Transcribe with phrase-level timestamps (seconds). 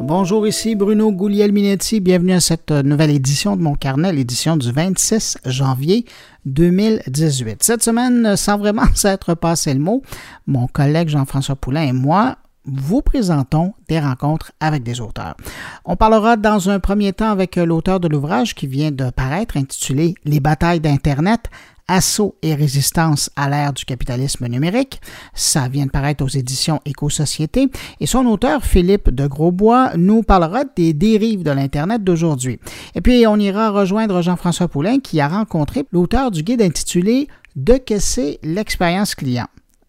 [0.00, 1.98] Bonjour, ici Bruno Gouliel-Minetti.
[1.98, 6.04] Bienvenue à cette nouvelle édition de mon carnet, l'édition du 26 janvier
[6.46, 7.64] 2018.
[7.64, 10.02] Cette semaine, sans vraiment s'être passé le mot,
[10.46, 12.36] mon collègue Jean-François Poulain et moi
[12.70, 15.36] vous présentons des rencontres avec des auteurs.
[15.84, 20.14] On parlera dans un premier temps avec l'auteur de l'ouvrage qui vient de paraître intitulé
[20.24, 21.48] Les batailles d'Internet,
[21.90, 25.00] Assaut et résistance à l'ère du capitalisme numérique.
[25.32, 27.70] Ça vient de paraître aux éditions Éco-Société.
[27.98, 32.60] Et son auteur, Philippe de Grosbois, nous parlera des dérives de l'Internet d'aujourd'hui.
[32.94, 37.78] Et puis, on ira rejoindre Jean-François Poulain qui a rencontré l'auteur du guide intitulé De
[37.78, 39.46] que c'est l'expérience client.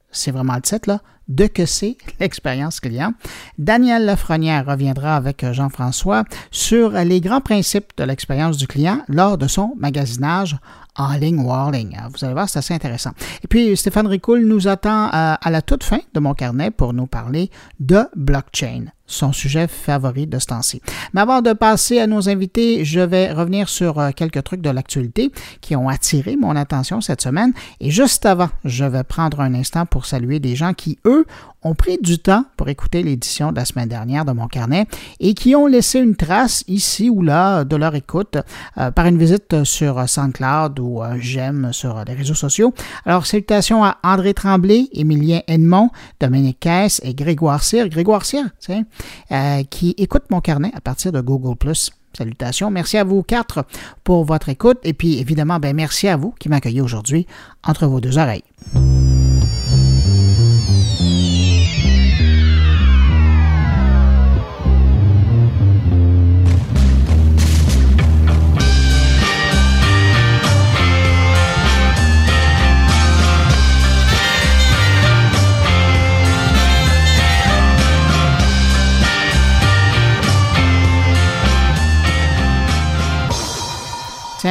[0.10, 3.14] C'est vraiment le titre, là de que c'est l'expérience client.
[3.58, 9.48] Daniel Lafrenière reviendra avec Jean-François sur les grands principes de l'expérience du client lors de
[9.48, 10.58] son magasinage
[10.98, 11.98] en ligne ou ligne.
[12.12, 13.12] Vous allez voir, c'est assez intéressant.
[13.44, 16.94] Et puis, Stéphane Ricoul nous attend à, à la toute fin de mon carnet pour
[16.94, 17.50] nous parler
[17.80, 20.82] de blockchain son sujet favori de ce temps-ci.
[21.14, 24.70] Mais avant de passer à nos invités, je vais revenir sur euh, quelques trucs de
[24.70, 27.52] l'actualité qui ont attiré mon attention cette semaine.
[27.82, 31.26] Et juste avant, je vais prendre un instant pour saluer des gens qui, eux,
[31.64, 34.86] ont pris du temps pour écouter l'édition de la semaine dernière de mon carnet
[35.20, 38.38] et qui ont laissé une trace ici ou là de leur écoute
[38.78, 42.74] euh, par une visite sur SoundCloud ou euh, j'aime sur les réseaux sociaux.
[43.06, 47.90] Alors, salutations à André Tremblay, Émilien Edmond, Dominique Caisse et Grégoire Cyr.
[47.90, 48.46] Grégoire Cyr,
[49.32, 51.56] euh, qui écoute mon carnet à partir de Google+.
[52.18, 52.72] Salutations.
[52.72, 53.66] Merci à vous quatre
[54.04, 57.28] pour votre écoute et puis évidemment, ben, merci à vous qui m'accueillez aujourd'hui
[57.64, 58.44] entre vos deux oreilles.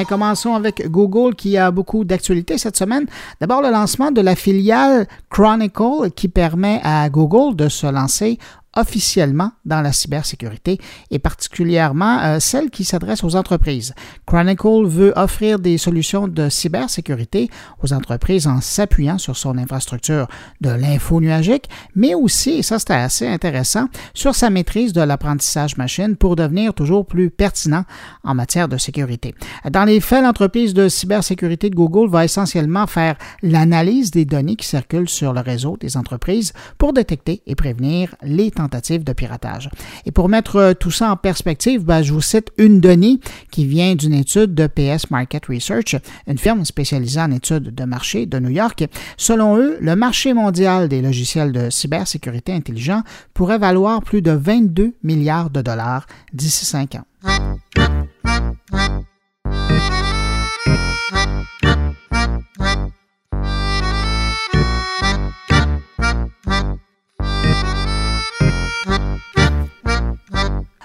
[0.08, 3.06] Commençons avec Google qui a beaucoup d'actualités cette semaine.
[3.40, 8.38] D'abord, le lancement de la filiale Chronicle qui permet à Google de se lancer
[8.78, 10.78] officiellement dans la cybersécurité
[11.10, 13.94] et particulièrement euh, celle qui s'adresse aux entreprises.
[14.24, 17.50] Chronicle veut offrir des solutions de cybersécurité
[17.82, 20.28] aux entreprises en s'appuyant sur son infrastructure
[20.60, 25.76] de l'info nuagique, mais aussi, et ça c'était assez intéressant, sur sa maîtrise de l'apprentissage
[25.76, 27.84] machine pour devenir toujours plus pertinent
[28.22, 29.34] en matière de sécurité.
[29.70, 34.66] Dans les faits, l'entreprise de cybersécurité de Google va essentiellement faire l'analyse des données qui
[34.66, 39.70] circulent sur le réseau des entreprises pour détecter et prévenir les de piratage.
[40.06, 43.20] Et pour mettre euh, tout ça en perspective, ben, je vous cite une donnée
[43.50, 45.96] qui vient d'une étude de PS Market Research,
[46.26, 48.84] une firme spécialisée en études de marché de New York.
[49.16, 53.02] Selon eux, le marché mondial des logiciels de cybersécurité intelligent
[53.34, 57.04] pourrait valoir plus de 22 milliards de dollars d'ici cinq ans.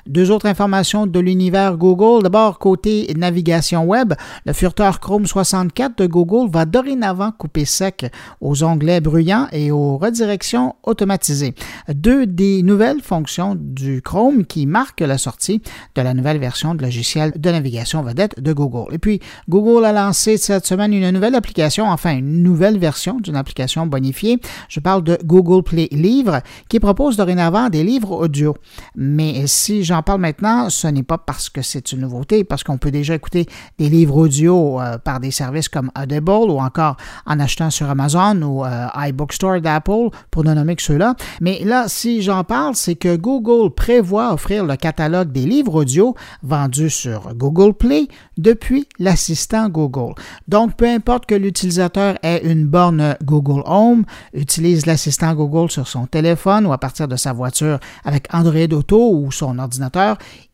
[0.08, 2.24] Deux autres informations de l'univers Google.
[2.24, 4.14] D'abord, côté navigation web,
[4.46, 8.12] le furteur Chrome 64 de Google va dorénavant couper sec
[8.42, 11.56] aux onglets bruyants et aux redirections automatisées.
[11.88, 15.62] Deux des nouvelles fonctions du Chrome qui marquent la sortie
[15.96, 18.94] de la nouvelle version de logiciel de navigation vedette de Google.
[18.94, 23.38] Et puis, Google a lancé cette semaine une nouvelle application, enfin une nouvelle version d'une
[23.38, 24.40] application bonifiée.
[24.68, 28.56] Je parle de Google Play Livres qui propose dorénavant des livres audio.
[28.96, 32.78] Mais si j'en parle maintenant, ce n'est pas parce que c'est une nouveauté, parce qu'on
[32.78, 37.40] peut déjà écouter des livres audio euh, par des services comme Audible ou encore en
[37.40, 41.16] achetant sur Amazon ou euh, iBookstore d'Apple, pour ne nommer que ceux-là.
[41.42, 46.16] Mais là, si j'en parle, c'est que Google prévoit offrir le catalogue des livres audio
[46.42, 50.14] vendus sur Google Play depuis l'assistant Google.
[50.48, 56.06] Donc, peu importe que l'utilisateur ait une borne Google Home, utilise l'assistant Google sur son
[56.06, 59.82] téléphone ou à partir de sa voiture avec Android Auto ou son ordinateur,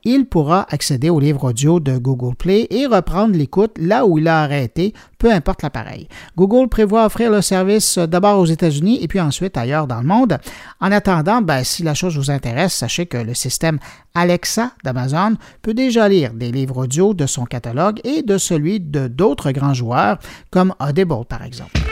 [0.04, 4.28] il pourra accéder au livre audio de Google Play et reprendre l'écoute là où il
[4.28, 6.08] a arrêté, peu importe l'appareil.
[6.38, 10.38] Google prévoit offrir le service d'abord aux États-Unis et puis ensuite ailleurs dans le monde.
[10.80, 13.80] En attendant, ben, si la chose vous intéresse, sachez que le système
[14.16, 19.08] Alexa d'Amazon peut déjà lire des livres audio de son catalogue et de celui de
[19.08, 20.20] d'autres grands joueurs
[20.52, 21.89] comme Audible par exemple.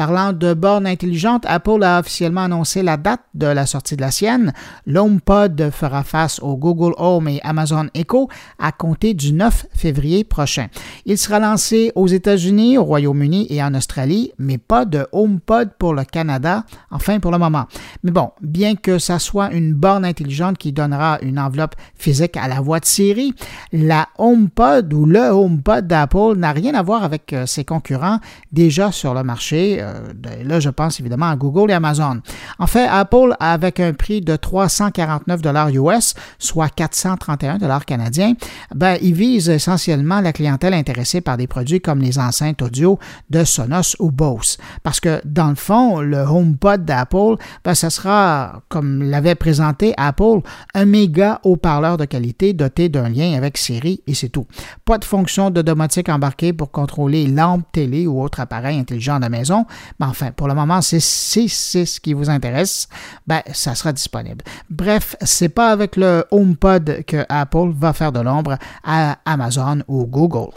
[0.00, 4.10] Parlant de bornes intelligentes, Apple a officiellement annoncé la date de la sortie de la
[4.10, 4.54] sienne.
[4.86, 10.68] L'HomePod fera face au Google Home et Amazon Echo à compter du 9 février prochain.
[11.04, 15.92] Il sera lancé aux États-Unis, au Royaume-Uni et en Australie, mais pas de HomePod pour
[15.92, 17.66] le Canada, enfin pour le moment.
[18.02, 22.48] Mais bon, bien que ça soit une borne intelligente qui donnera une enveloppe physique à
[22.48, 23.34] la voix de série,
[23.70, 28.18] la HomePod ou le HomePod d'Apple n'a rien à voir avec euh, ses concurrents
[28.50, 29.84] déjà sur le marché.
[30.44, 32.20] Là, je pense évidemment à Google et Amazon.
[32.58, 35.40] En fait, Apple, avec un prix de 349
[35.74, 38.34] US, soit 431 canadiens,
[38.74, 42.98] ben, il vise essentiellement la clientèle intéressée par des produits comme les enceintes audio
[43.30, 44.58] de Sonos ou Bose.
[44.82, 50.40] Parce que, dans le fond, le HomePod d'Apple, ben, ce sera, comme l'avait présenté Apple,
[50.74, 54.46] un méga haut-parleur de qualité doté d'un lien avec Siri et c'est tout.
[54.84, 59.28] Pas de fonction de domotique embarquée pour contrôler lampe, télé ou autre appareil intelligent de
[59.28, 59.66] maison.
[59.98, 62.88] Mais enfin, pour le moment, c'est ce qui vous intéresse,
[63.26, 64.44] ben, ça sera disponible.
[64.68, 70.06] Bref, c'est pas avec le HomePod que Apple va faire de l'ombre à Amazon ou
[70.06, 70.50] Google.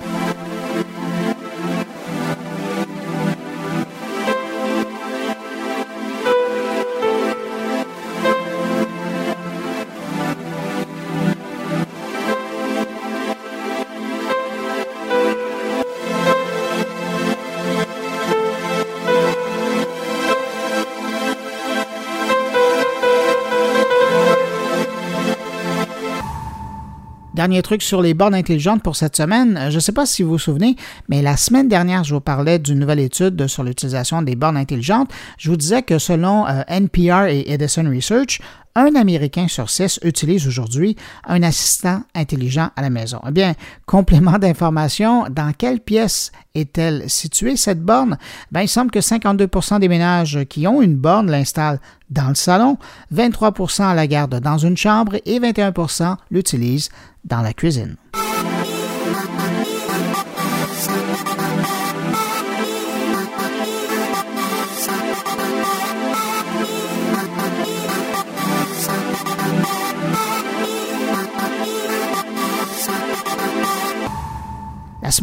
[27.44, 29.68] Dernier truc sur les bornes intelligentes pour cette semaine.
[29.70, 30.78] Je ne sais pas si vous vous souvenez,
[31.10, 35.12] mais la semaine dernière, je vous parlais d'une nouvelle étude sur l'utilisation des bornes intelligentes.
[35.38, 38.40] Je vous disais que selon euh, NPR et Edison Research,
[38.76, 40.96] un Américain sur six utilise aujourd'hui
[41.28, 43.20] un assistant intelligent à la maison.
[43.28, 43.54] Eh bien,
[43.86, 48.18] complément d'information, dans quelle pièce est-elle située, cette borne?
[48.52, 51.80] Ben, il semble que 52% des ménages qui ont une borne l'installent
[52.10, 52.78] dans le salon,
[53.14, 56.90] 23% la garde dans une chambre et 21% l'utilisent
[57.26, 57.96] dans la cuisine.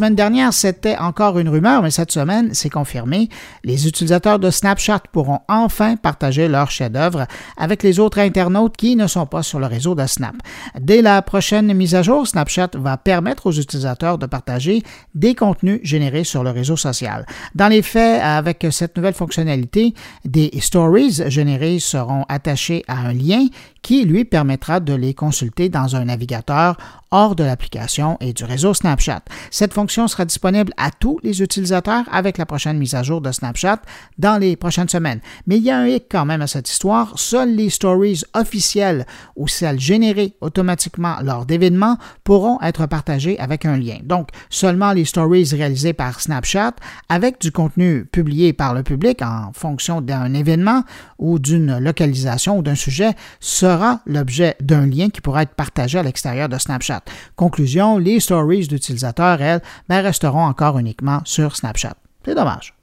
[0.01, 3.29] Semaine dernière, c'était encore une rumeur, mais cette semaine, c'est confirmé.
[3.63, 9.05] Les utilisateurs de Snapchat pourront enfin partager leurs chefs-d'œuvre avec les autres internautes qui ne
[9.05, 10.33] sont pas sur le réseau de Snap.
[10.79, 14.81] Dès la prochaine mise à jour, Snapchat va permettre aux utilisateurs de partager
[15.13, 17.27] des contenus générés sur le réseau social.
[17.53, 19.93] Dans les faits, avec cette nouvelle fonctionnalité,
[20.25, 23.45] des stories générées seront attachées à un lien
[23.81, 26.77] qui lui permettra de les consulter dans un navigateur
[27.11, 29.21] hors de l'application et du réseau Snapchat.
[29.49, 33.31] Cette fonction sera disponible à tous les utilisateurs avec la prochaine mise à jour de
[33.31, 33.81] Snapchat
[34.17, 35.19] dans les prochaines semaines.
[35.45, 37.19] Mais il y a un hic quand même à cette histoire.
[37.19, 39.05] Seules les stories officielles
[39.35, 43.97] ou celles générées automatiquement lors d'événements pourront être partagées avec un lien.
[44.03, 46.73] Donc, seulement les stories réalisées par Snapchat
[47.09, 50.83] avec du contenu publié par le public en fonction d'un événement
[51.21, 56.03] ou d'une localisation ou d'un sujet sera l'objet d'un lien qui pourra être partagé à
[56.03, 57.03] l'extérieur de Snapchat.
[57.37, 61.95] Conclusion, les stories d'utilisateurs, elles, ben, resteront encore uniquement sur Snapchat.
[62.25, 62.73] C'est dommage.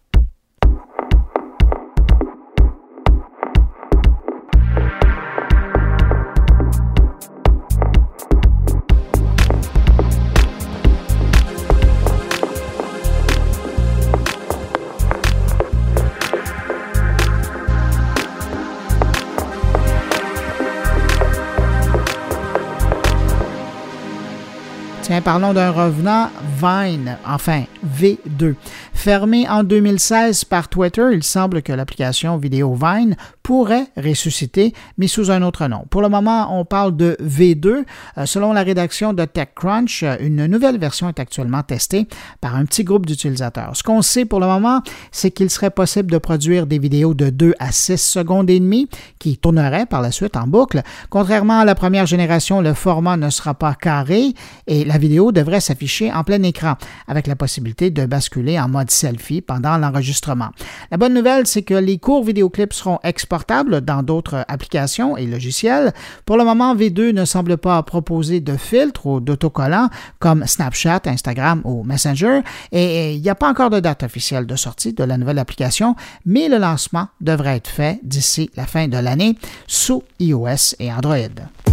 [25.19, 26.31] Tiens, parlons d'un revenant,
[26.63, 28.55] Vine, enfin V2.
[28.95, 33.17] Fermé en 2016 par Twitter, il semble que l'application vidéo Vine
[33.49, 35.87] pourrait ressusciter, mais sous un autre nom.
[35.89, 37.83] Pour le moment, on parle de V2.
[38.19, 42.07] Euh, selon la rédaction de TechCrunch, une nouvelle version est actuellement testée
[42.43, 43.75] par un petit groupe d'utilisateurs.
[43.75, 47.31] Ce qu'on sait pour le moment, c'est qu'il serait possible de produire des vidéos de
[47.31, 48.87] 2 à 6 secondes et demie
[49.19, 50.83] qui tourneraient par la suite en boucle.
[51.09, 54.35] Contrairement à la première génération, le format ne sera pas carré
[54.67, 56.75] et la vidéo devrait s'afficher en plein écran
[57.07, 60.51] avec la possibilité de basculer en mode selfie pendant l'enregistrement.
[60.91, 65.93] La bonne nouvelle, c'est que les courts vidéoclips seront exportés dans d'autres applications et logiciels.
[66.25, 71.63] Pour le moment, V2 ne semble pas proposer de filtres ou d'autocollants comme Snapchat, Instagram
[71.65, 72.41] ou Messenger
[72.73, 75.95] et il n'y a pas encore de date officielle de sortie de la nouvelle application,
[76.25, 81.68] mais le lancement devrait être fait d'ici la fin de l'année sous iOS et Android.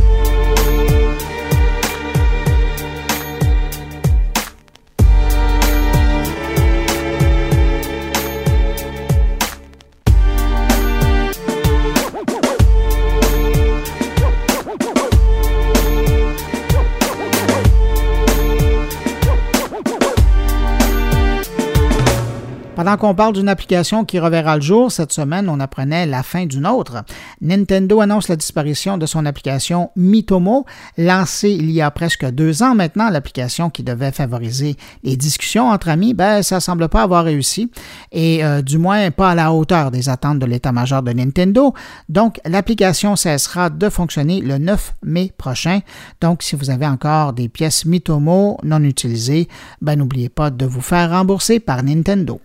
[22.76, 26.46] Pendant qu'on parle d'une application qui reverra le jour, cette semaine, on apprenait la fin
[26.46, 27.06] d'une autre.
[27.40, 30.66] Nintendo annonce la disparition de son application Mitomo,
[30.98, 33.10] lancée il y a presque deux ans maintenant.
[33.10, 37.72] L'application qui devait favoriser les discussions entre amis, ben, ça semble pas avoir réussi
[38.12, 41.74] et euh, du moins pas à la hauteur des attentes de l'état-major de Nintendo.
[42.10, 45.80] Donc, l'application cessera de fonctionner le 9 mai prochain.
[46.20, 49.48] Donc, si vous avez encore des pièces Mitomo non utilisées,
[49.82, 52.42] ben, n'oubliez pas de vous faire rembourser par Nintendo.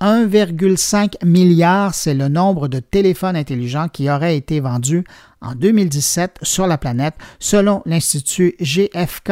[0.00, 5.04] 1,5 milliard, c'est le nombre de téléphones intelligents qui auraient été vendus
[5.40, 9.30] en 2017 sur la planète, selon l'Institut GFK,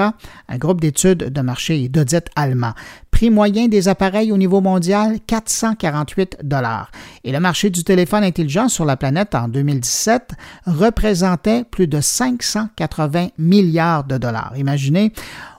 [0.48, 2.72] un groupe d'études de marché et d'audit allemand.
[3.10, 6.90] Prix moyen des appareils au niveau mondial, 448 dollars.
[7.24, 10.32] Et le marché du téléphone intelligent sur la planète en 2017
[10.66, 14.52] représentait plus de 580 milliards de dollars.
[14.56, 15.12] Imaginez,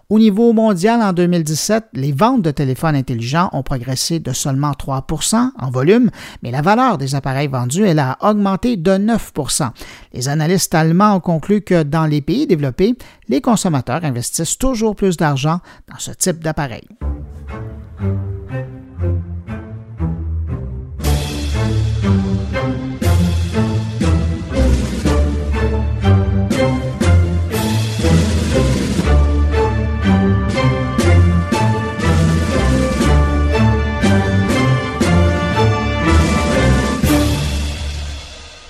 [0.10, 5.50] au niveau mondial, en 2017, les ventes de téléphones intelligents ont progressé de seulement 3%
[5.60, 6.12] en volume,
[6.42, 9.70] mais la valeur des appareils vendus, elle a augmenté de 9%
[10.14, 12.96] Les analystes allemands ont conclu que dans les pays développés,
[13.28, 15.60] les consommateurs investissent toujours plus d'argent
[15.90, 16.88] dans ce type d'appareil.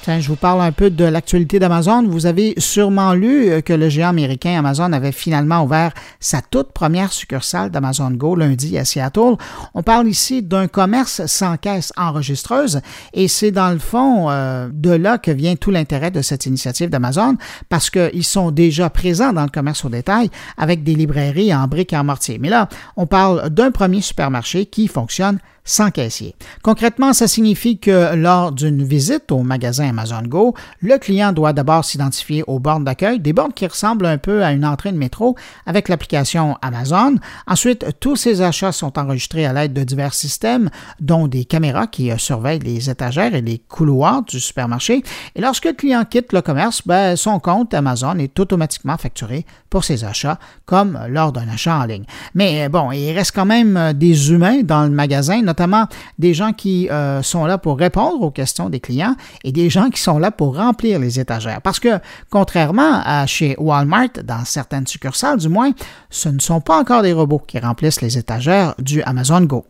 [0.07, 2.03] Je vous parle un peu de l'actualité d'Amazon.
[2.07, 6.71] Vous avez sûrement lu euh, que le géant américain Amazon avait finalement ouvert sa toute
[6.71, 9.35] première succursale d'Amazon Go lundi à Seattle.
[9.73, 12.81] On parle ici d'un commerce sans caisse enregistreuse
[13.13, 16.89] et c'est dans le fond euh, de là que vient tout l'intérêt de cette initiative
[16.89, 17.35] d'Amazon
[17.67, 21.91] parce qu'ils sont déjà présents dans le commerce au détail avec des librairies en briques
[21.91, 22.37] et en mortier.
[22.39, 26.33] Mais là, on parle d'un premier supermarché qui fonctionne sans caissier.
[26.63, 31.85] Concrètement, ça signifie que lors d'une visite au magasin Amazon Go, le client doit d'abord
[31.85, 35.35] s'identifier aux bornes d'accueil, des bornes qui ressemblent un peu à une entrée de métro
[35.65, 37.15] avec l'application Amazon.
[37.47, 40.69] Ensuite, tous ces achats sont enregistrés à l'aide de divers systèmes,
[41.01, 45.03] dont des caméras qui euh, surveillent les étagères et les couloirs du supermarché.
[45.35, 49.83] Et lorsque le client quitte le commerce, ben, son compte Amazon est automatiquement facturé pour
[49.83, 52.05] ses achats, comme lors d'un achat en ligne.
[52.35, 55.56] Mais euh, bon, il reste quand même euh, des humains dans le magasin, notamment
[56.17, 59.89] des gens qui euh, sont là pour répondre aux questions des clients et des gens
[59.89, 61.61] qui sont là pour remplir les étagères.
[61.61, 61.99] Parce que,
[62.29, 65.71] contrairement à chez Walmart, dans certaines succursales du moins,
[66.09, 69.65] ce ne sont pas encore des robots qui remplissent les étagères du Amazon Go.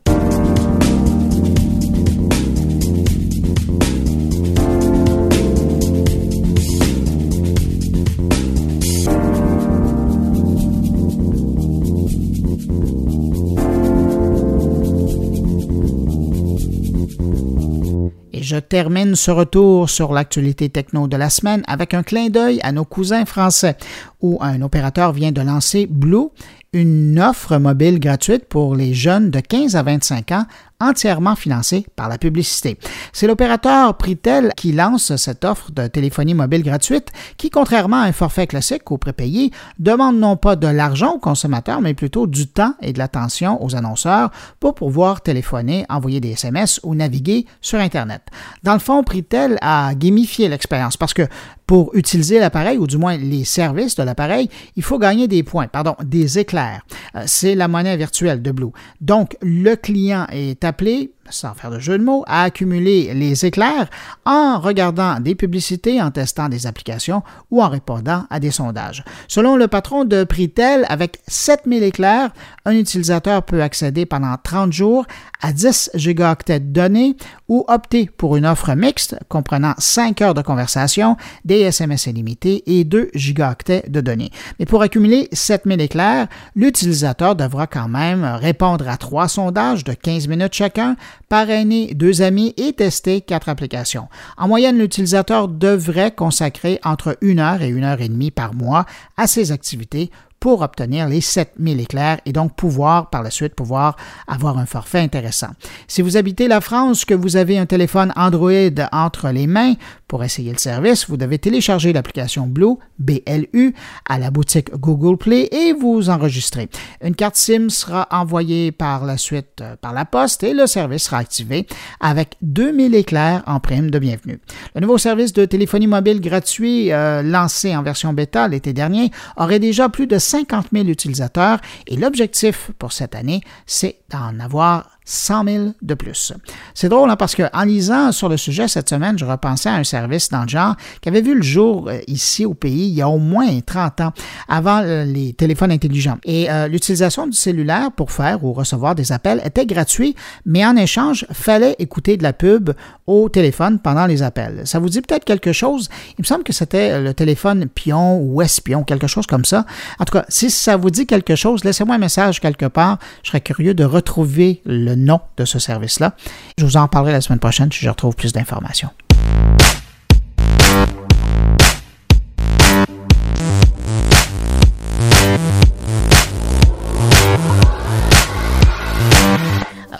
[18.47, 22.71] Je termine ce retour sur l'actualité techno de la semaine avec un clin d'œil à
[22.71, 23.75] nos cousins français,
[24.21, 26.29] où un opérateur vient de lancer Blue,
[26.71, 30.45] une offre mobile gratuite pour les jeunes de 15 à 25 ans
[30.79, 32.77] entièrement financée par la publicité.
[33.13, 38.11] C'est l'opérateur Pritel qui lance cette offre de téléphonie mobile gratuite qui, contrairement à un
[38.11, 42.75] forfait classique ou prépayé, demande non pas de l'argent aux consommateurs, mais plutôt du temps
[42.81, 44.29] et de l'attention aux annonceurs
[44.59, 48.21] pour pouvoir téléphoner, envoyer des SMS ou naviguer sur Internet.
[48.63, 51.27] Dans le fond, Pritel a gamifié l'expérience parce que
[51.67, 55.67] pour utiliser l'appareil, ou du moins les services de l'appareil, il faut gagner des points,
[55.67, 56.81] pardon, des éclairs.
[57.15, 58.71] Euh, c'est la monnaie virtuelle de Blue.
[59.01, 63.89] Donc, le client est appelé sans faire de jeu de mots, à accumuler les éclairs
[64.25, 69.03] en regardant des publicités, en testant des applications ou en répondant à des sondages.
[69.27, 72.31] Selon le patron de Pritel, avec 7000 éclairs,
[72.65, 75.05] un utilisateur peut accéder pendant 30 jours
[75.41, 77.15] à 10 gigaoctets de données
[77.47, 82.83] ou opter pour une offre mixte comprenant 5 heures de conversation, des SMS illimités et
[82.83, 84.31] 2 gigaoctets de données.
[84.59, 90.27] Mais pour accumuler 7000 éclairs, l'utilisateur devra quand même répondre à trois sondages de 15
[90.27, 90.95] minutes chacun,
[91.29, 94.07] parrainer deux amis et tester quatre applications.
[94.37, 98.85] En moyenne, l'utilisateur devrait consacrer entre une heure et une heure et demie par mois
[99.17, 103.95] à ces activités pour obtenir les 7000 éclairs et donc pouvoir par la suite pouvoir
[104.27, 105.49] avoir un forfait intéressant.
[105.87, 108.51] Si vous habitez la France, que vous avez un téléphone Android
[108.91, 109.73] entre les mains,
[110.07, 113.75] Pour essayer le service, vous devez télécharger l'application Blue, BLU,
[114.07, 116.69] à la boutique Google Play et vous enregistrer.
[117.03, 121.03] Une carte SIM sera envoyée par la suite euh, par la poste et le service
[121.03, 121.67] sera activé
[121.99, 124.39] avec 2000 éclairs en prime de bienvenue.
[124.75, 129.59] Le nouveau service de téléphonie mobile gratuit euh, lancé en version bêta l'été dernier aurait
[129.59, 135.43] déjà plus de 50 000 utilisateurs et l'objectif pour cette année, c'est d'en avoir 100
[135.45, 136.33] 000 de plus.
[136.73, 139.75] C'est drôle hein, parce que en lisant sur le sujet cette semaine, je repensais à
[139.75, 142.93] un service dans le genre qui avait vu le jour euh, ici au pays il
[142.93, 144.13] y a au moins 30 ans,
[144.49, 146.17] avant euh, les téléphones intelligents.
[146.25, 150.75] Et euh, l'utilisation du cellulaire pour faire ou recevoir des appels était gratuite, mais en
[150.75, 152.71] échange, fallait écouter de la pub
[153.05, 154.63] au téléphone pendant les appels.
[154.65, 155.87] Ça vous dit peut-être quelque chose?
[156.17, 159.65] Il me semble que c'était le téléphone Pion ou Espion, quelque chose comme ça.
[159.99, 162.97] En tout cas, si ça vous dit quelque chose, laissez-moi un message quelque part.
[163.23, 166.13] Je serais curieux de retrouver le nom de ce service-là.
[166.57, 168.89] Je vous en parlerai la semaine prochaine si je retrouve plus d'informations.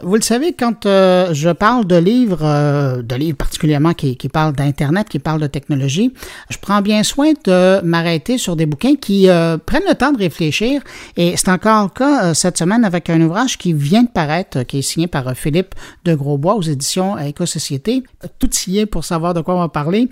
[0.08, 4.30] Vous le savez, quand euh, je parle de livres, euh, de livres particulièrement qui, qui
[4.30, 6.14] parlent d'Internet, qui parlent de technologie,
[6.50, 10.18] je prends bien soin de m'arrêter sur des bouquins qui euh, prennent le temps de
[10.18, 10.82] réfléchir.
[11.18, 14.78] Et c'est encore le cas cette semaine avec un ouvrage qui vient de paraître, qui
[14.78, 18.04] est signé par Philippe de Grosbois aux éditions Éco-Société.
[18.40, 20.08] Tout y est pour savoir de quoi on va parler.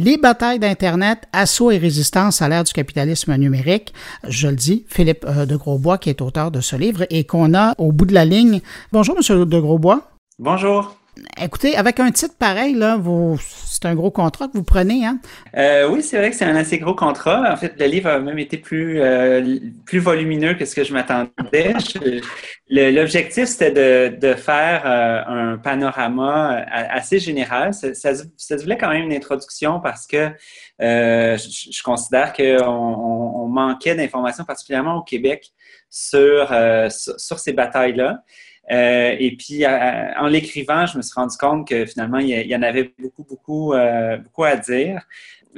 [0.00, 3.92] Les batailles d'Internet, assaut et résistance à l'ère du capitalisme numérique.
[4.28, 7.52] Je le dis, Philippe euh, de Grosbois, qui est auteur de ce livre et qu'on
[7.52, 8.60] a au bout de la ligne.
[8.92, 10.02] Bonjour, Monsieur de Grosbois.
[10.38, 10.94] Bonjour.
[11.40, 12.98] Écoutez, avec un titre pareil, là,
[13.38, 15.18] c'est un gros contrat que vous prenez, hein?
[15.56, 17.52] Euh, oui, c'est vrai que c'est un assez gros contrat.
[17.52, 20.92] En fait, le livre a même été plus, euh, plus volumineux que ce que je
[20.92, 21.74] m'attendais.
[22.68, 27.72] L'objectif, c'était de, faire euh, un panorama assez général.
[27.72, 30.30] Ça, ça, voulait quand même une introduction parce que
[30.80, 35.52] je, considère qu'on on, manquait d'informations, particulièrement au Québec,
[35.90, 36.52] sur,
[36.90, 38.22] sur ces batailles-là.
[38.70, 42.62] Euh, et puis, en l'écrivant, je me suis rendu compte que finalement, il y, en
[42.62, 45.02] avait beaucoup, beaucoup, euh, beaucoup à dire.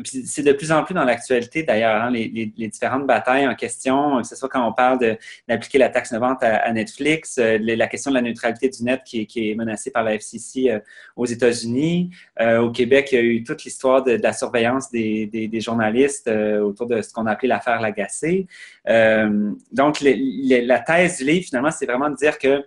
[0.04, 4.26] C'est de plus en plus dans l'actualité, d'ailleurs, hein, les, différentes batailles en question, que
[4.26, 5.18] ce soit quand on parle
[5.48, 9.02] d'appliquer la taxe de vente à, Netflix, euh, la question de la neutralité du net
[9.04, 10.80] qui, est menacée par la FCC
[11.16, 12.10] aux États-Unis.
[12.40, 17.02] au Québec, il y a eu toute l'histoire de, la surveillance des, journalistes autour de
[17.02, 18.46] ce qu'on a appelé l'affaire Lagacé.
[18.86, 22.64] donc, la thèse du livre, finalement, c'est vraiment de dire que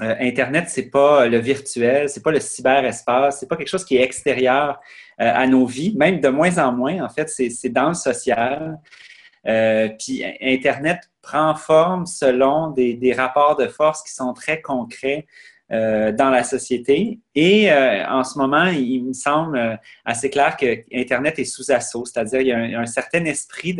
[0.00, 3.96] euh, Internet, c'est pas le virtuel, c'est pas le cyberespace, c'est pas quelque chose qui
[3.96, 4.80] est extérieur
[5.20, 8.78] euh, à nos vies, même de moins en moins, en fait, c'est dans le social.
[9.46, 15.26] Euh, puis Internet prend forme selon des, des, rapports de force qui sont très concrets
[15.72, 17.20] euh, dans la société.
[17.36, 21.70] Et euh, en ce moment, il me semble euh, assez clair que Internet est sous
[21.70, 23.72] assaut, c'est-à-dire il y a un, certain esprit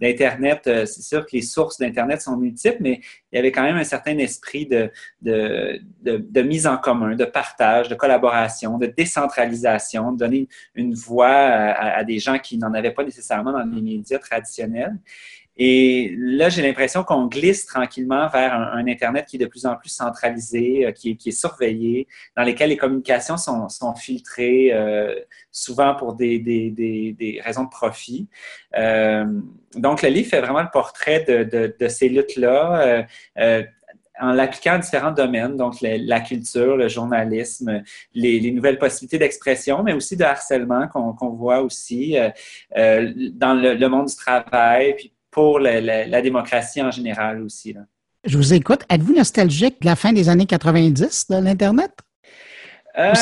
[0.00, 0.62] d'Internet.
[0.64, 3.84] C'est sûr que les sources d'Internet sont multiples, mais il y avait quand même un
[3.84, 10.18] certain esprit de, de, de, mise en commun, de partage, de collaboration, de décentralisation, de
[10.18, 14.96] donner une voix à des gens qui n'en avaient pas nécessairement dans les médias traditionnels.
[15.56, 19.76] Et là, j'ai l'impression qu'on glisse tranquillement vers un, Internet qui est de plus en
[19.76, 25.14] plus centralisé, euh, qui, est, surveillé, dans lequel les communications sont, filtrées, euh,
[25.52, 28.28] souvent pour des, des, des, des, raisons de profit.
[28.76, 29.24] Euh,
[29.74, 33.06] donc, le livre fait vraiment le portrait de, de, de ces luttes-là.
[33.38, 33.62] Euh,
[34.20, 37.82] en l'appliquant à différents domaines, donc la, culture, le journalisme,
[38.14, 43.74] les, les nouvelles possibilités d'expression, mais aussi de harcèlement qu'on voit aussi euh, dans le,
[43.74, 47.74] le, monde du travail, puis pour la, démocratie en général aussi.
[48.24, 48.82] Je vous écoute.
[48.88, 51.90] Êtes-vous nostalgique de la fin des années 90 de l'Internet?
[52.96, 53.12] Euh,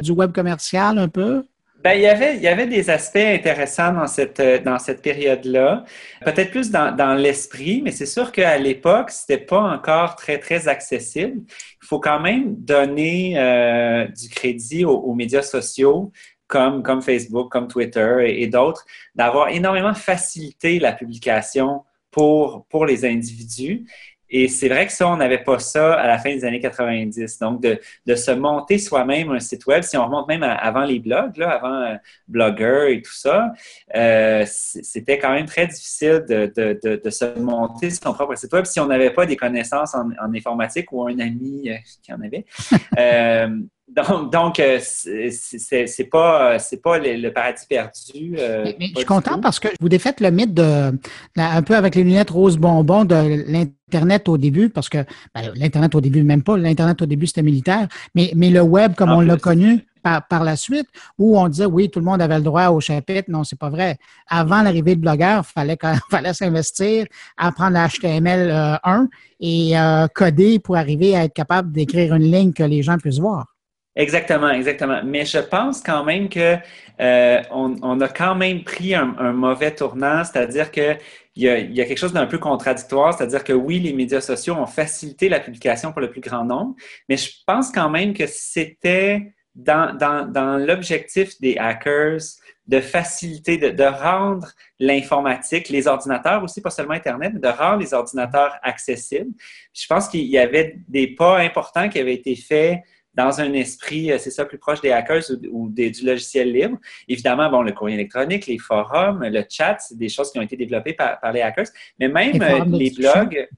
[0.00, 1.44] du web commercial un peu?
[1.84, 5.84] Ben, il, y avait, il y avait des aspects intéressants dans cette, dans cette période-là,
[6.24, 11.42] peut-être plus dans, l'esprit, mais c'est sûr qu'à l'époque, c'était pas encore très, très accessible.
[11.82, 16.12] Il faut quand même donner euh, du crédit aux, médias sociaux
[16.52, 18.84] comme, comme Facebook, comme Twitter et, d'autres,
[19.14, 23.86] d'avoir énormément facilité la publication pour, pour les individus.
[24.28, 27.38] Et c'est vrai que ça, on n'avait pas ça à la fin des années 90.
[27.38, 30.98] Donc, de, de se monter soi-même un site web, si on remonte même avant les
[30.98, 31.94] blogs, là, avant euh,
[32.28, 33.52] Blogger et tout ça,
[33.94, 38.66] euh, c'était quand même très difficile de, de, de, se monter son propre site web
[38.66, 42.20] si on n'avait pas des connaissances en, en, informatique ou un ami euh, qui en
[42.20, 42.44] avait.
[43.94, 48.36] Donc, donc euh, c'est pas, pas le, paradis perdu.
[48.38, 50.92] Euh, mais, je suis content parce que vous défaites le mythe de,
[51.36, 54.98] un peu avec les lunettes rose bonbon de l'Internet au début, parce que
[55.34, 58.94] ben, l'Internet au début, même pas, l'Internet au début c'était militaire, mais, mais le web
[58.94, 62.38] comme on l'a connu, par, la suite où on disait oui, tout le monde avait
[62.38, 63.30] le droit au chapitre.
[63.30, 63.98] Non, c'est pas vrai.
[64.26, 65.78] Avant l'arrivée de blogueurs, il fallait,
[66.10, 69.74] fallait s'investir, apprendre HTML 1 et
[70.12, 73.51] coder pour arriver à être capable d'écrire une ligne que les gens puissent voir.
[73.94, 75.02] Exactement, exactement.
[75.04, 76.56] Mais je pense quand même que
[77.00, 80.96] euh, on, a quand même pris un, mauvais tournant, c'est-à-dire que
[81.34, 84.20] il y, a, y a quelque chose d'un peu contradictoire, c'est-à-dire que oui, les médias
[84.20, 86.74] sociaux ont facilité la publication pour le plus grand nombre,
[87.08, 92.20] mais je pense quand même que c'était dans, dans, dans l'objectif des hackers
[92.66, 97.80] de faciliter, de, de rendre l'informatique, les ordinateurs aussi, pas seulement Internet, mais de rendre
[97.80, 99.32] les ordinateurs accessibles.
[99.74, 102.80] Je pense qu'il y avait des pas importants qui avaient été faits
[103.14, 106.78] dans un esprit, euh, c'est ça, plus proche des hackers ou, des, du logiciel libre.
[107.08, 110.56] Évidemment, bon, le courrier électronique, les forums, le chat, c'est des choses qui ont été
[110.56, 111.66] développées par, les hackers,
[111.98, 112.32] mais même
[112.72, 113.48] les, euh, blogs.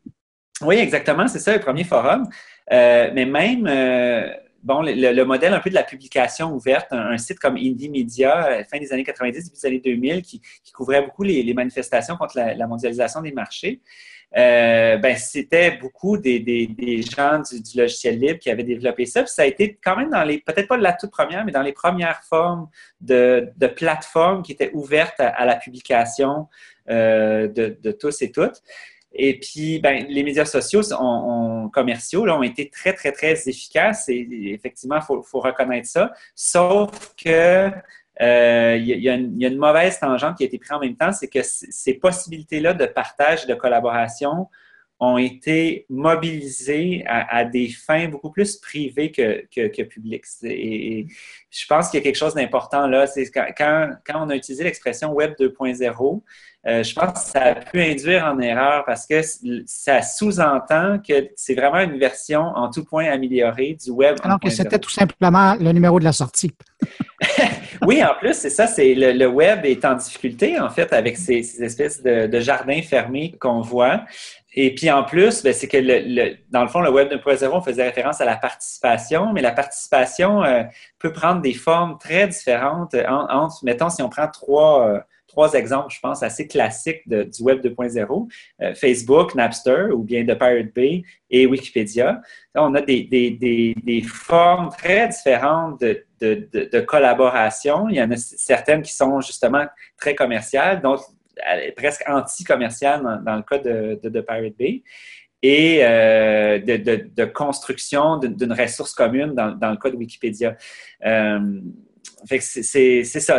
[0.63, 2.29] Oui, exactement, c'est ça, le premier forum.
[2.73, 3.65] Euh, mais même,
[4.63, 8.79] bon, le, modèle un peu de la publication ouverte, un, site comme Indie Media, fin
[8.79, 10.41] des années 90, début des années 2000, qui,
[10.73, 13.81] couvrait beaucoup les, manifestations contre la mondialisation des marchés.
[14.37, 19.25] Euh, ben, c'était beaucoup des, gens du, logiciel libre qui avaient développé ça.
[19.27, 21.73] Ça a été quand même dans les, peut-être pas la toute première, mais dans les
[21.73, 22.69] premières formes
[23.01, 26.49] de, de plateformes qui étaient ouvertes à, la publication
[26.91, 28.61] euh, de, tous et toutes.
[29.17, 30.83] Et puis, ben, les médias sociaux
[31.73, 36.13] commerciaux ont été très, très, très efficaces et effectivement, il faut, reconnaître ça.
[36.35, 37.71] Sauf que
[38.23, 41.29] euh, il y, a une mauvaise tangente qui a été prise en même temps, c'est
[41.29, 44.49] que ces possibilités-là de partage, de collaboration
[45.01, 50.25] ont été mobilisées à, des fins beaucoup plus privées que, que, publiques.
[50.45, 51.07] Et,
[51.51, 53.07] je pense qu'il y a quelque chose d'important là.
[53.07, 56.23] C'est quand, quand, on a utilisé l'expression Web 2.0,
[56.67, 59.21] euh, je pense que ça a pu induire en erreur parce que
[59.67, 64.17] ça sous-entend que c'est vraiment une version en tout point améliorée du web.
[64.23, 66.53] Alors que c'était tout simplement le numéro de la sortie.
[67.83, 71.63] oui, en plus, c'est ça, c'est le, web est en difficulté, en fait, avec ces,
[71.63, 74.05] espèces de, jardins fermés qu'on voit.
[74.57, 77.85] Et puis en plus, ben, c'est que le, dans le fond, le Web 2.0 faisait
[77.85, 80.63] référence à la participation, mais la participation euh,
[81.01, 85.93] peut prendre des formes très différentes entre, mettons, si on prend trois, euh, trois exemples,
[85.93, 88.29] je pense, assez classiques du Web 2.0,
[88.63, 92.23] euh, Facebook, Napster ou bien de Pirate Bay et Wikipédia.
[92.55, 97.89] on a des, des, des, des formes très différentes de, de, collaboration.
[97.89, 101.11] Il y en a certaines qui sont justement très commerciales, d'autres
[101.77, 104.83] presque anti-commerciales dans, le cas de, de, Pirate Bay
[105.43, 110.57] et euh, de, construction d'une ressource commune dans, dans, le cas de Wikipédia.
[111.05, 111.61] Euh,
[112.27, 113.39] c'est ça.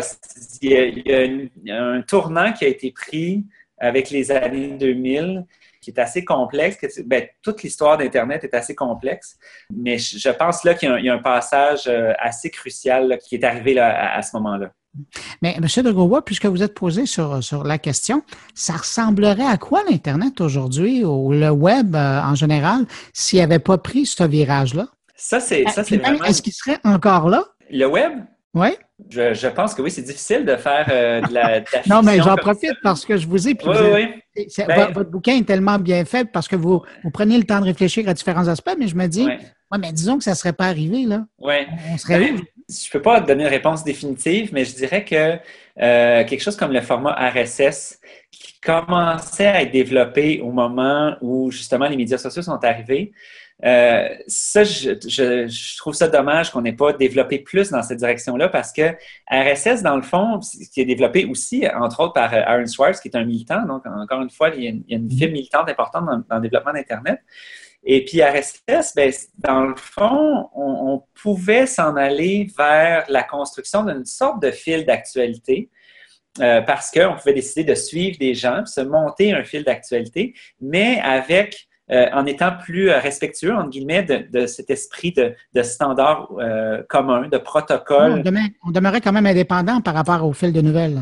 [0.61, 3.45] Il y, a, un tournant qui a été pris
[3.77, 5.45] avec les années 2000
[5.85, 6.77] qui est assez complexe.
[7.05, 9.37] Ben, toute l'histoire d'Internet est assez complexe,
[9.71, 13.79] mais je pense là qu'il y, a un passage euh, assez crucial qui est arrivé
[13.79, 14.71] à, ce moment-là.
[15.43, 15.83] Mais M.
[15.83, 18.23] de Gaulois, puisque vous êtes posé sur, sur la question,
[18.55, 23.77] ça ressemblerait à quoi l'Internet aujourd'hui ou le Web euh, en général s'il n'avait pas
[23.77, 24.87] pris ce virage-là?
[25.15, 26.23] Ça, c'est vraiment...
[26.23, 27.43] Est-ce qu'il serait encore là?
[27.69, 28.13] Le Web?
[28.55, 28.69] Oui.
[29.09, 32.75] Je, pense que oui, c'est difficile de faire euh, de, la, Non, mais j'en profite
[32.81, 33.53] parce que je vous ai.
[33.53, 34.65] Puis oui, oui.
[34.65, 37.65] Ben votre bouquin est tellement bien fait parce que vous, vous prenez le temps de
[37.65, 39.39] réfléchir à différents aspects, mais je me dis, ouais.
[39.77, 41.25] mais disons que ça ne serait pas arrivé, là.
[41.39, 41.55] Oui.
[41.91, 45.37] On serait ben, Je ne peux pas donner une réponse définitive, mais je dirais que
[45.81, 47.99] euh, quelque chose comme le format RSS
[48.31, 53.11] qui commençait à être développé au moment où justement les médias sociaux sont arrivés,
[53.63, 58.73] euh, ça, je, trouve ça dommage qu'on n'ait pas développé plus dans cette direction-là parce
[58.73, 58.95] que
[59.31, 60.39] RSS, dans le fond,
[60.73, 63.65] qui est développé aussi, entre autres, par euh, Aaron Swartz, qui est un militant.
[63.65, 66.73] Donc, encore une fois, il y a une, il fibre militante importante dans, le développement
[66.73, 67.21] d'Internet.
[67.87, 74.05] Et puis RSS, ben, dans le fond, on, pouvait s'en aller vers la construction d'une
[74.05, 75.69] sorte de fil d'actualité.
[76.41, 80.99] Euh, parce qu'on pouvait décider de suivre des gens, se monter un fil d'actualité, mais
[80.99, 86.81] avec euh, en étant plus euh, respectueux, entre guillemets, de, cet esprit de, standard euh,
[86.89, 88.23] commun, de protocole.
[88.63, 91.01] On, demeurait, quand même indépendant par rapport au fil de nouvelles.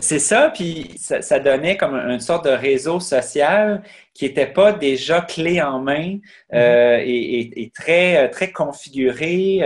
[0.00, 3.82] C'est ça, puis ça, donnait comme une sorte de réseau social
[4.14, 6.18] qui n'était pas déjà clé en main
[6.54, 7.52] euh, mm-hmm.
[7.56, 9.60] et, très, euh, très configuré.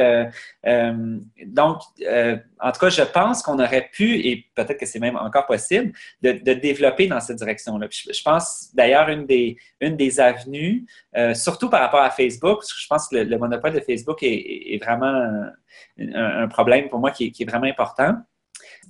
[0.66, 1.83] Euh, donc,
[2.61, 5.92] en tout cas, je pense qu'on aurait pu, et peut-être que c'est même encore possible,
[6.22, 7.87] de, développer dans cette direction-là.
[7.90, 10.87] Je, pense d'ailleurs une des, une des avenues,
[11.35, 14.83] surtout par rapport à Facebook, parce que je pense que le, monopole de Facebook est,
[14.83, 15.50] vraiment
[15.98, 18.14] un, problème pour moi qui est vraiment important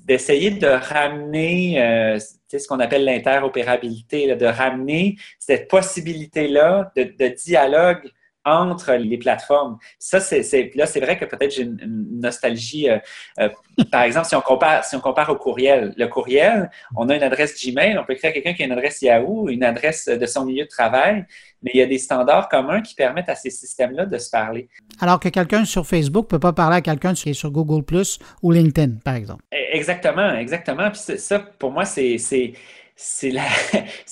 [0.04, 8.10] d'essayer de ramener euh, ce qu'on appelle l'interopérabilité, de ramener cette possibilité-là de, dialogue
[8.44, 9.78] entre les plateformes.
[9.98, 12.88] Ça, c'est là, c'est vrai que peut-être j'ai une, nostalgie.
[12.88, 12.98] Euh,
[13.38, 13.48] euh,
[13.90, 17.22] par exemple, si on compare, si on compare au courriel, le courriel, on a une
[17.22, 20.44] adresse Gmail, on peut créer quelqu'un qui a une adresse Yahoo, une adresse de son
[20.44, 21.26] milieu de travail,
[21.62, 24.68] mais il y a des standards communs qui permettent à ces systèmes-là de se parler.
[25.00, 27.84] Alors que quelqu'un sur Facebook ne peut pas parler à quelqu'un qui est sur Google
[27.84, 29.42] Plus ou LinkedIn, par exemple.
[29.52, 30.90] E, exactement, exactement.
[30.90, 32.18] Puis ça, pour moi, c'est
[33.02, 33.30] c'est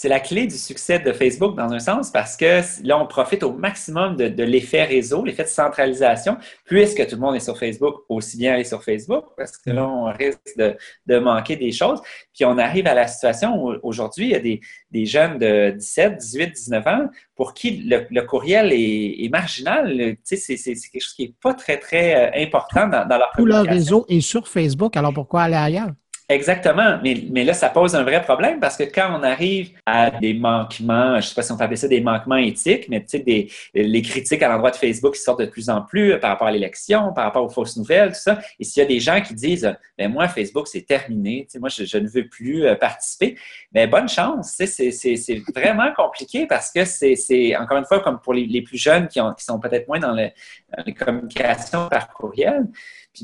[0.09, 3.53] la, clé du succès de Facebook dans un sens parce que là, on profite au
[3.53, 7.97] maximum de, de l'effet réseau, l'effet de centralisation, puisque tout le monde est sur Facebook,
[8.09, 10.75] aussi bien aller sur Facebook parce que là, on risque de,
[11.05, 12.01] de manquer des choses.
[12.35, 15.73] Puis on arrive à la situation où aujourd'hui, il y a des, des jeunes de
[15.77, 20.17] 17, 18, 19 ans pour qui le, le courriel est, est marginal.
[20.27, 23.33] Tu sais, c'est quelque chose qui n'est pas très, très euh, important dans, dans leur
[23.37, 25.91] Tout leur réseau est sur Facebook, alors pourquoi aller ailleurs?
[26.31, 30.11] Exactement, mais, mais là, ça pose un vrai problème parce que quand on arrive à
[30.11, 33.01] des manquements, je ne sais pas si on peut appeler ça des manquements éthiques, mais
[33.01, 36.13] tu sais, des, les critiques à l'endroit de Facebook qui sortent de plus en plus
[36.13, 38.41] euh, par rapport à l'élection, par rapport aux fausses nouvelles, tout ça.
[38.61, 41.59] Et s'il y a des gens qui disent, ben moi, Facebook, c'est terminé, tu sais,
[41.61, 43.39] moi, je, ne veux plus euh, participer,
[43.73, 48.21] ben bonne chance, tu sais, c'est vraiment compliqué parce que c'est, encore une fois, comme
[48.21, 50.29] pour les, plus jeunes qui, ont, qui sont peut-être moins dans, le,
[50.77, 52.67] dans les communications par courriel,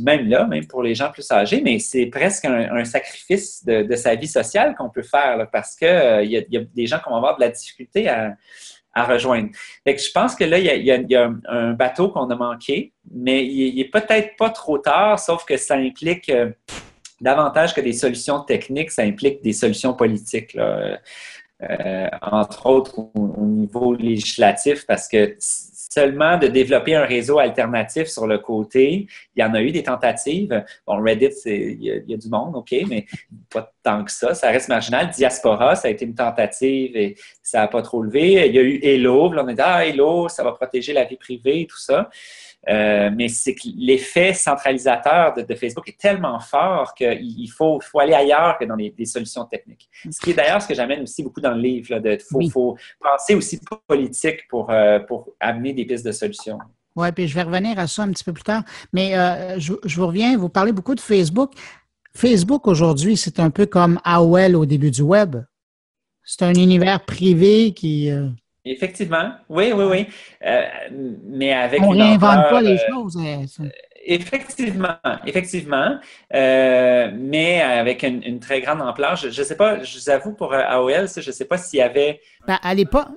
[0.00, 4.14] même là, même pour les gens plus âgés, mais c'est presque un, sacrifice de, sa
[4.14, 7.36] vie sociale qu'on peut faire parce qu'il euh, y, a des gens qui vont avoir
[7.36, 8.36] de la difficulté à,
[8.96, 9.48] rejoindre.
[9.82, 13.44] Fait que je pense que là, il y a, un bateau qu'on a manqué, mais
[13.44, 16.50] il n'est peut-être pas trop tard, sauf que ça implique euh,
[17.20, 20.56] davantage que des solutions techniques, ça implique des solutions politiques.
[21.62, 25.36] Euh, entre autres au, au, niveau législatif, parce que
[25.90, 29.06] seulement de développer un réseau alternatif sur le côté.
[29.36, 30.64] Il y en a eu des tentatives.
[30.86, 33.06] Bon, Reddit, il y, a, du monde, OK, mais
[33.50, 34.34] pas tant que ça.
[34.34, 35.10] Ça reste marginal.
[35.10, 38.46] Diaspora, ça a été une tentative et ça n'a pas trop levé.
[38.46, 39.30] Il y a eu Hello.
[39.32, 42.08] on a dit, ah, Hello, ça va protéger la vie privée et tout ça.
[42.68, 48.14] Euh, mais c'est que l'effet centralisateur de, Facebook est tellement fort qu'il faut, faut, aller
[48.14, 49.88] ailleurs que dans des solutions techniques.
[50.10, 52.00] Ce qui est d'ailleurs ce que j'amène aussi beaucoup dans le livre.
[52.04, 56.58] Il faut, faut, penser aussi politique pour, euh, pour amener des pistes de solutions.
[56.96, 58.62] Oui, puis je vais revenir à ça un petit peu plus tard.
[58.92, 61.52] Mais euh, je, je, vous reviens, vous parlez beaucoup de Facebook.
[62.16, 65.36] Facebook aujourd'hui, c'est un peu comme AOL au début du web.
[66.22, 68.10] C'est un univers privé qui.
[68.66, 70.06] Effectivement, oui, oui, oui.
[70.44, 70.62] Euh,
[71.26, 73.18] mais avec On n'invente pas les euh, choses.
[74.06, 75.98] Effectivement, effectivement,
[76.34, 79.16] euh, mais avec une, très grande ampleur.
[79.16, 81.82] Je ne sais pas, je vous avoue pour AOL, je ne sais pas s'il y
[81.82, 82.20] avait.
[82.46, 83.08] Ben, à l'époque,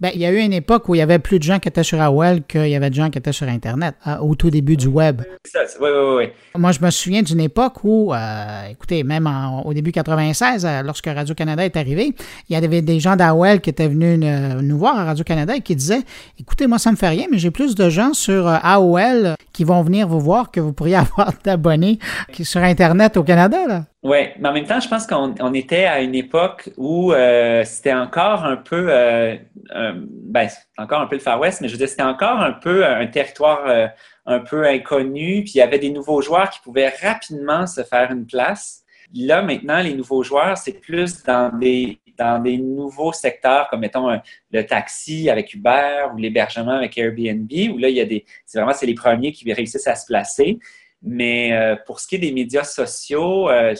[0.00, 1.68] ben, il y a eu une époque où il y avait plus de gens qui
[1.68, 4.76] étaient sur AOL qu'il y avait de gens qui étaient sur Internet, au tout début
[4.76, 5.22] du web.
[5.54, 6.24] oui, oui, oui.
[6.56, 9.30] Moi, je me souviens d'une époque où, euh, écoutez, même
[9.64, 12.12] au début 96, euh, lorsque Radio-Canada est arrivé,
[12.48, 14.18] il y avait des gens d'AOL qui étaient venus
[14.60, 16.02] nous voir à Radio-Canada et qui disaient,
[16.40, 19.80] écoutez, moi, ça me fait rien, mais j'ai plus de gens sur AOL qui vont
[19.80, 21.98] venir vous voir que vous pourriez avoir d'abonnés
[22.42, 23.66] sur Internet au Canada.
[23.66, 23.84] Là.
[24.02, 27.94] Oui, mais en même temps, je pense qu'on était à une époque où euh, c'était
[27.94, 29.36] encore un peu, euh,
[29.72, 32.84] ben, encore un peu le Far West, mais je veux dire, c'était encore un peu
[32.84, 33.86] un territoire euh,
[34.26, 38.10] un peu inconnu, puis il y avait des nouveaux joueurs qui pouvaient rapidement se faire
[38.10, 38.82] une place.
[39.14, 44.20] Là, maintenant, les nouveaux joueurs, c'est plus dans des, dans des nouveaux secteurs, comme mettons
[44.50, 48.24] le taxi avec Uber ou l'hébergement avec Airbnb, où là, il y a des.
[48.44, 50.58] C'est vraiment c'est les premiers qui réussissent à se placer.
[51.02, 53.74] Mais euh, pour ce qui est des médias sociaux, euh,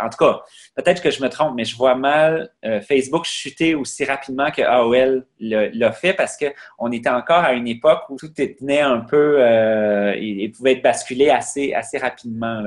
[0.00, 0.40] en tout cas,
[0.76, 4.62] peut-être que je me trompe, mais je vois mal euh, Facebook chuter aussi rapidement que
[4.62, 9.40] AOL l'a fait parce qu'on était encore à une époque où tout tenait un peu
[10.16, 12.62] et, pouvait être basculé assez, assez rapidement.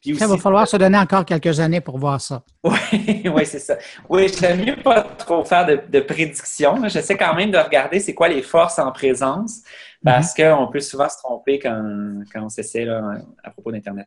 [0.00, 2.42] Puis il va falloir se donner encore quelques années pour voir ça.
[2.66, 3.76] Oui, oui c'est ça.
[4.08, 6.88] Oui, j'aime mieux pas trop faire de, de prédictions.
[6.88, 9.62] J'essaie quand même de regarder c'est quoi les forces en présence.
[10.06, 14.06] Parce qu'on peut souvent se tromper quand, quand on s'essaie à propos d'Internet.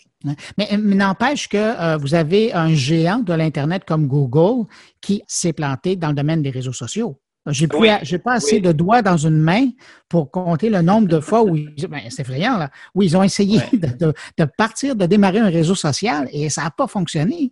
[0.58, 4.66] Mais, n'empêche que euh, vous avez un géant de l'Internet comme Google
[5.02, 7.20] qui s'est planté dans le domaine des réseaux sociaux.
[7.48, 9.70] J'ai pas assez de doigts dans une main
[10.08, 13.60] pour compter le nombre de fois où ben, c'est effrayant là, où ils ont essayé
[13.74, 17.52] de, de, partir, de démarrer un réseau social et ça n'a pas fonctionné.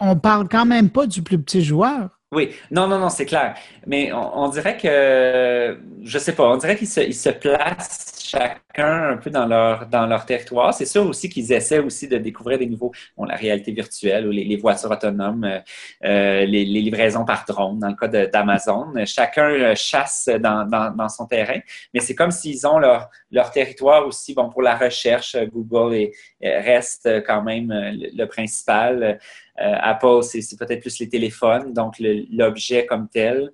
[0.00, 2.13] On parle quand même pas du plus petit joueur.
[2.34, 3.54] Oui, non, non, non, c'est clair.
[3.86, 9.10] Mais on, dirait que, je sais pas, on dirait qu'ils se, ils se placent chacun
[9.12, 10.74] un peu dans leur, dans leur territoire.
[10.74, 14.30] C'est sûr aussi qu'ils essaient aussi de découvrir des nouveaux, bon, la réalité virtuelle ou
[14.30, 15.60] les, voitures autonomes, euh,
[16.04, 18.92] euh, les, livraisons par drone, dans le cas d'Amazon.
[19.06, 21.60] Chacun euh, chasse dans, dans, son terrain,
[21.92, 24.34] mais c'est comme s'ils ont leur, leur territoire aussi.
[24.34, 26.10] Bon, pour la recherche, Google
[26.42, 29.18] reste quand même le principal.
[29.56, 33.52] Apple, c'est peut-être plus les téléphones, donc l'objet comme tel.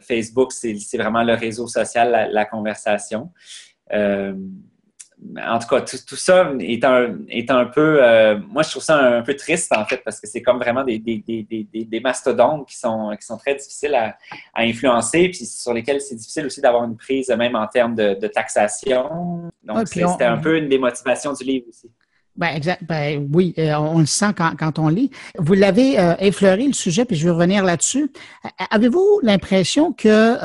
[0.00, 3.30] Facebook, c'est vraiment le réseau social, la, conversation
[5.38, 8.02] en tout cas, tout, ça est un, est un peu.
[8.02, 10.84] Euh, moi, je trouve ça un, peu triste, en fait, parce que c'est comme vraiment
[10.84, 14.16] des, des, des, des, mastodontes qui sont, qui sont très difficiles à,
[14.54, 18.14] à influencer, puis sur lesquels c'est difficile aussi d'avoir une prise, même en termes de,
[18.14, 19.50] de taxation.
[19.62, 21.90] Donc, c'était un peu une des motivations du livre aussi.
[22.36, 22.82] Ben, exact.
[22.84, 25.10] Ben, oui, euh, on le sent quand, quand on lit.
[25.38, 28.10] Vous l'avez euh, effleuré le sujet, puis je vais revenir là-dessus.
[28.70, 30.36] Avez-vous l'impression que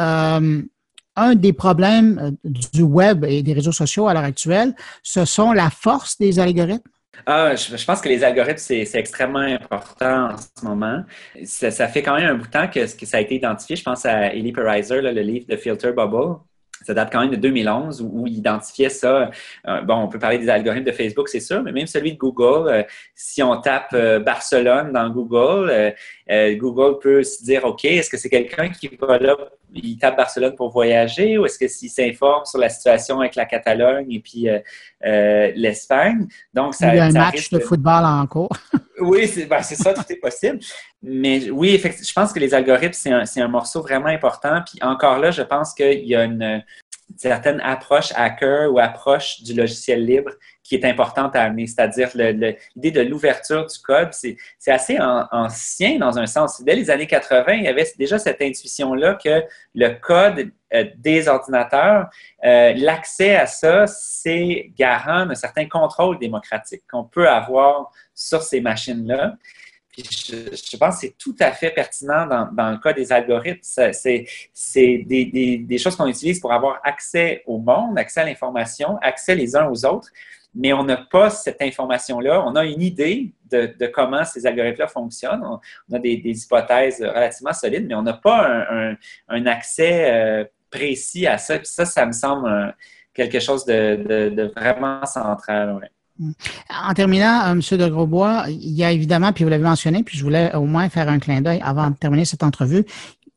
[1.19, 4.73] un des problèmes euh, du web et des réseaux sociaux à l'heure actuelle,
[5.03, 6.81] ce sont la force des algorithmes?
[7.25, 11.03] Ah, je, pense que les algorithmes, c'est extrêmement important en ce moment.
[11.43, 13.75] Ça, fait quand même un bout de temps que, que, ça a été identifié.
[13.75, 16.37] Je pense à Ellie Perizer, le livre de Filter Bubble.
[16.85, 19.31] Ça date quand même de 2011 où, il identifiait ça.
[19.67, 22.17] Euh, bon, on peut parler des algorithmes de Facebook, c'est sûr, mais même celui de
[22.17, 22.83] Google, euh,
[23.15, 25.93] si on tape Barcelone dans Google,
[26.29, 29.35] Google peut se dire, OK, est-ce que c'est quelqu'un qui va là
[29.73, 33.45] il tape Barcelone pour voyager ou est-ce que s'il s'informe sur la situation avec la
[33.45, 34.59] Catalogne et puis euh,
[35.05, 36.27] euh, l'Espagne?
[36.53, 38.55] Donc, ça, il y a un match de football en cours.
[38.99, 40.59] oui, ben, c'est ça, tout est possible.
[41.01, 44.61] Mais oui, effectivement, je pense que les algorithmes, c'est un, un, morceau vraiment important.
[44.65, 46.63] Puis encore là, je pense qu'il y a une,
[47.17, 50.31] certaine approche hacker ou approche du logiciel libre
[50.69, 54.09] qui est importante à amener, c'est-à-dire l'idée de l'ouverture du code.
[54.13, 56.61] C'est assez ancien dans un sens.
[56.61, 61.27] Dès les années 80, il y avait déjà cette intuition-là que le code euh, des
[61.27, 62.09] ordinateurs,
[62.45, 68.61] euh, l'accès à ça, c'est garant d'un certain contrôle démocratique qu'on peut avoir sur ces
[68.61, 69.37] machines-là
[70.03, 73.59] je, pense que c'est tout à fait pertinent dans, le cas des algorithmes.
[73.63, 79.55] C'est des, choses qu'on utilise pour avoir accès au monde, accès à l'information, accès les
[79.55, 80.09] uns aux autres,
[80.55, 82.43] mais on n'a pas cette information-là.
[82.45, 85.43] On a une idée de, comment ces algorithmes-là fonctionnent.
[85.43, 88.65] On, a des, hypothèses relativement solides, mais on n'a pas
[89.27, 91.59] un, accès euh, précis à ça.
[91.63, 92.73] ça, ça me semble
[93.13, 95.89] quelque chose de, vraiment central.
[96.69, 97.61] En terminant, euh, M.
[97.61, 100.89] de Grosbois, il y a évidemment, puis vous l'avez mentionné, puis je voulais au moins
[100.89, 102.85] faire un clin d'œil avant de terminer cette entrevue,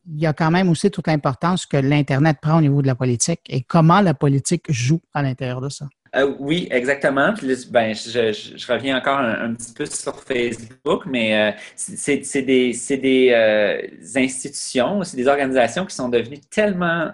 [0.07, 2.97] il y a quand même aussi toute l'importance que l'Internet prend au niveau de la
[2.97, 5.87] politique et comment la politique joue à l'intérieur de ça.
[6.15, 7.33] Euh, oui, exactement.
[7.71, 15.03] ben, je, reviens encore un, petit peu sur Facebook, mais euh, c'est des, des institutions,
[15.05, 17.13] c'est des organisations qui sont devenues tellement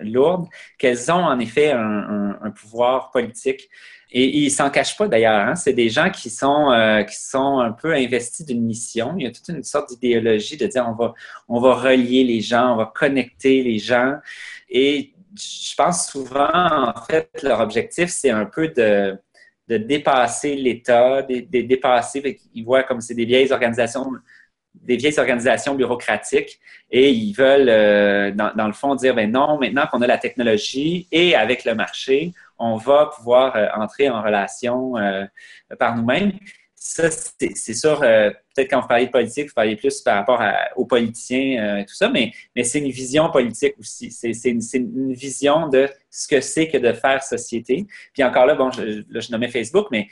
[0.00, 0.46] lourdes
[0.78, 3.68] qu'elles ont en effet un, un pouvoir politique.
[4.16, 5.48] Et ils s'en cachent pas d'ailleurs.
[5.48, 5.56] Hein.
[5.56, 9.16] C'est des gens qui sont, euh, qui sont un peu investis d'une mission.
[9.18, 11.14] Il y a toute une sorte d'idéologie de dire on va,
[11.48, 14.14] on va relier les gens, on va connecter les gens.
[14.70, 19.18] Et je pense souvent, en fait, leur objectif, c'est un peu de,
[19.68, 22.40] de dépasser l'État, de, dépasser.
[22.54, 24.10] Ils voient comme c'est des vieilles organisations
[24.74, 26.58] des vieilles organisations bureaucratiques
[26.90, 30.18] et ils veulent, euh, dans, dans, le fond, dire, ben non, maintenant qu'on a la
[30.18, 35.24] technologie et avec le marché, on va pouvoir euh, entrer en relation euh,
[35.78, 36.32] par nous-mêmes.
[36.86, 40.42] Ça, c'est sûr, euh, peut-être quand vous parlez de politique, vous parlez plus par rapport
[40.76, 42.30] aux politiciens et tout ça, mais,
[42.62, 44.10] c'est une vision politique aussi.
[44.10, 47.86] C'est une, vision de ce que c'est que de faire société.
[48.12, 50.08] Puis encore là, bon, je, je nommais Facebook, mais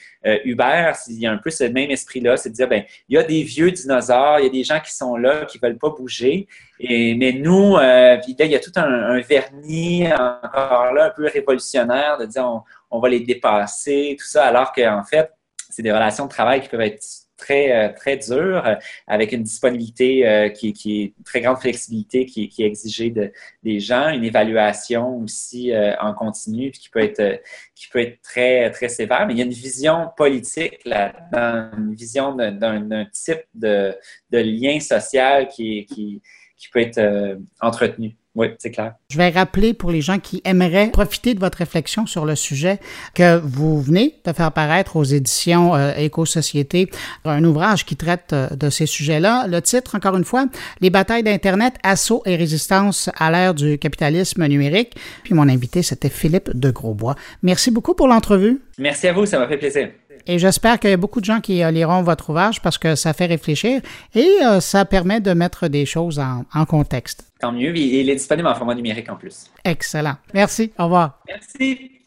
[0.47, 3.19] Uber, il y a un peu ce même esprit-là, c'est de dire, ben, il y
[3.19, 5.91] a des vieux dinosaures, il y a des gens qui sont là, qui veulent pas
[5.91, 6.49] bouger,
[6.81, 12.25] mais nous, là, il y a tout un, vernis encore là, un peu révolutionnaire de
[12.25, 15.31] dire on va les dépasser, tout ça, alors qu'en fait,
[15.73, 17.03] c'est des relations de travail qui peuvent être
[17.43, 18.75] très, euh, très dures, euh,
[19.07, 23.33] avec une disponibilité euh, qui, est très grande flexibilité qui, qui est exigée de,
[23.63, 27.43] des gens, une évaluation aussi en continu qui peut être,
[27.75, 29.27] qui peut être très, très sévère.
[29.27, 33.97] Mais il y a une vision politique là-dedans, une vision d'un type de,
[34.31, 36.23] de, lien social qui, qui,
[36.57, 38.17] qui peut être entretenu.
[38.35, 38.95] Oui, c'est clair.
[39.11, 42.79] Je vais rappeler pour les gens qui aimeraient profiter de votre réflexion sur le sujet
[43.14, 46.88] que vous venez de faire paraître aux éditions euh, Éco-Société
[47.27, 49.47] un ouvrage qui traite euh, de ces sujets-là.
[49.49, 50.47] Le titre, encore une fois,
[50.81, 54.94] Les batailles d'Internet, assaut et résistance à l'ère du capitalisme numérique.
[55.25, 57.17] Puis mon invité, c'était Philippe de Grosbois.
[57.42, 58.61] Merci beaucoup pour l'entrevue.
[58.79, 59.90] Merci à vous, ça m'a fait plaisir.
[60.27, 62.94] Et j'espère qu'il y a beaucoup de gens qui euh, liront votre ouvrage parce que
[62.94, 63.81] ça fait réfléchir
[64.14, 67.25] et euh, ça permet de mettre des choses en, contexte.
[67.40, 67.77] Tant mieux.
[67.77, 69.50] Il est disponible en format numérique en plus.
[69.64, 70.16] Excellent.
[70.33, 70.73] Merci.
[70.79, 71.20] Au revoir.
[71.29, 72.02] Merci.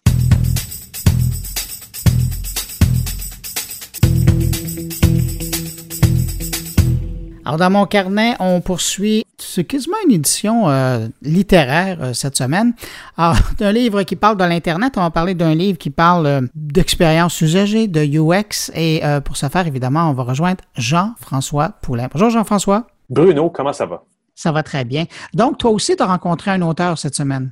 [7.46, 12.74] Alors, dans mon carnet, on poursuit, c'est quasiment une édition euh, littéraire euh, cette semaine.
[13.18, 16.42] Alors, d'un livre qui parle de l'Internet, on va parler d'un livre qui parle euh,
[16.56, 18.72] d'expérience usagée, de UX.
[18.74, 22.08] Et pour ce faire, évidemment, on va rejoindre Jean-François Poulain.
[22.12, 22.88] Bonjour Jean-François.
[23.12, 24.04] Bruno, comment ça va?
[24.34, 25.06] Ça va très bien.
[25.36, 27.52] Donc, toi aussi, tu as rencontré un auteur cette semaine?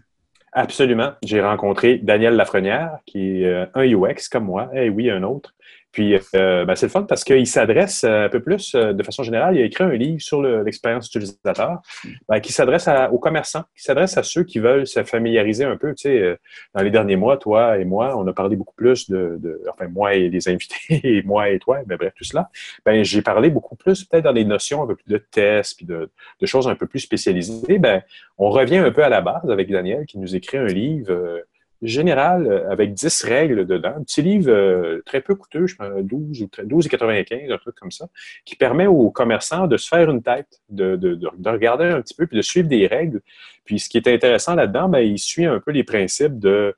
[0.54, 1.12] Absolument.
[1.24, 4.72] J'ai rencontré Daniel Lafrenière, qui est un UX comme moi.
[4.74, 5.54] Eh oui, un autre.
[5.94, 9.04] Puis, euh, ben, c'est le fun parce qu'il s'adresse euh, un peu plus, euh, de
[9.04, 11.84] façon générale, il a écrit un livre sur l'expérience utilisateur
[12.28, 15.94] ben, qui s'adresse aux commerçants, qui s'adresse à ceux qui veulent se familiariser un peu.
[15.94, 16.40] Tu sais,
[16.74, 19.88] dans les derniers mois, toi et moi, on a parlé beaucoup plus de, de enfin,
[19.88, 22.50] moi et les invités, et moi et toi, mais bref, tout cela.
[22.84, 25.86] Ben, j'ai parlé beaucoup plus, peut-être dans des notions un peu plus de tests, puis
[25.86, 26.10] de,
[26.42, 27.78] de, choses un peu plus spécialisées.
[27.78, 28.02] Ben,
[28.40, 31.44] on revient un peu à la base avec Daniel qui nous écrit un livre
[31.84, 33.94] général euh, avec 10 règles dedans.
[33.98, 37.92] Un petit livre euh, très peu coûteux, je pense 12 ou 12,95, un truc comme
[37.92, 38.08] ça,
[38.46, 42.16] qui permet aux commerçants de se faire une tête, de, de, de, regarder un petit
[42.16, 43.22] peu, puis de suivre des règles.
[43.66, 46.76] Puis ce qui est intéressant là-dedans, ben, il suit un peu les principes de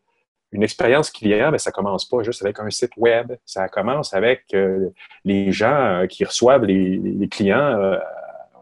[0.52, 3.34] une expérience client, mais ça commence pas juste avec un site web.
[3.44, 4.90] Ça commence avec euh,
[5.26, 7.98] les gens qui reçoivent les clients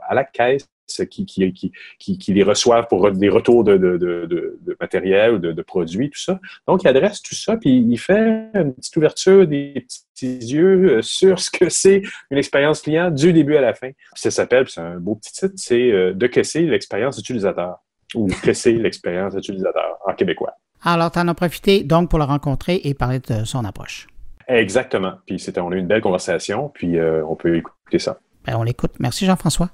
[0.07, 0.67] à la caisse
[1.09, 1.71] qui, qui,
[2.17, 6.39] qui, les reçoivent pour des retours de, de, de, matériel ou de, produits, tout ça.
[6.67, 11.01] Donc, il adresse tout ça, puis il fait une petite ouverture des petits yeux euh,
[11.01, 13.89] sur ce que c'est une expérience client du début à la fin.
[14.13, 17.77] ça s'appelle, c'est un beau petit titre, c'est euh, De que c'est l'expérience utilisateur
[18.15, 20.53] ou Que c'est l'expérience utilisateur en québécois.
[20.83, 24.07] Alors, tu en as profité donc pour le rencontrer et parler de son approche.
[24.47, 25.13] Exactement.
[25.25, 28.19] Puis c'était, on a eu une belle conversation, puis euh, on peut écouter ça.
[28.45, 28.91] Ben, on l'écoute.
[28.99, 29.69] Merci Jean-François.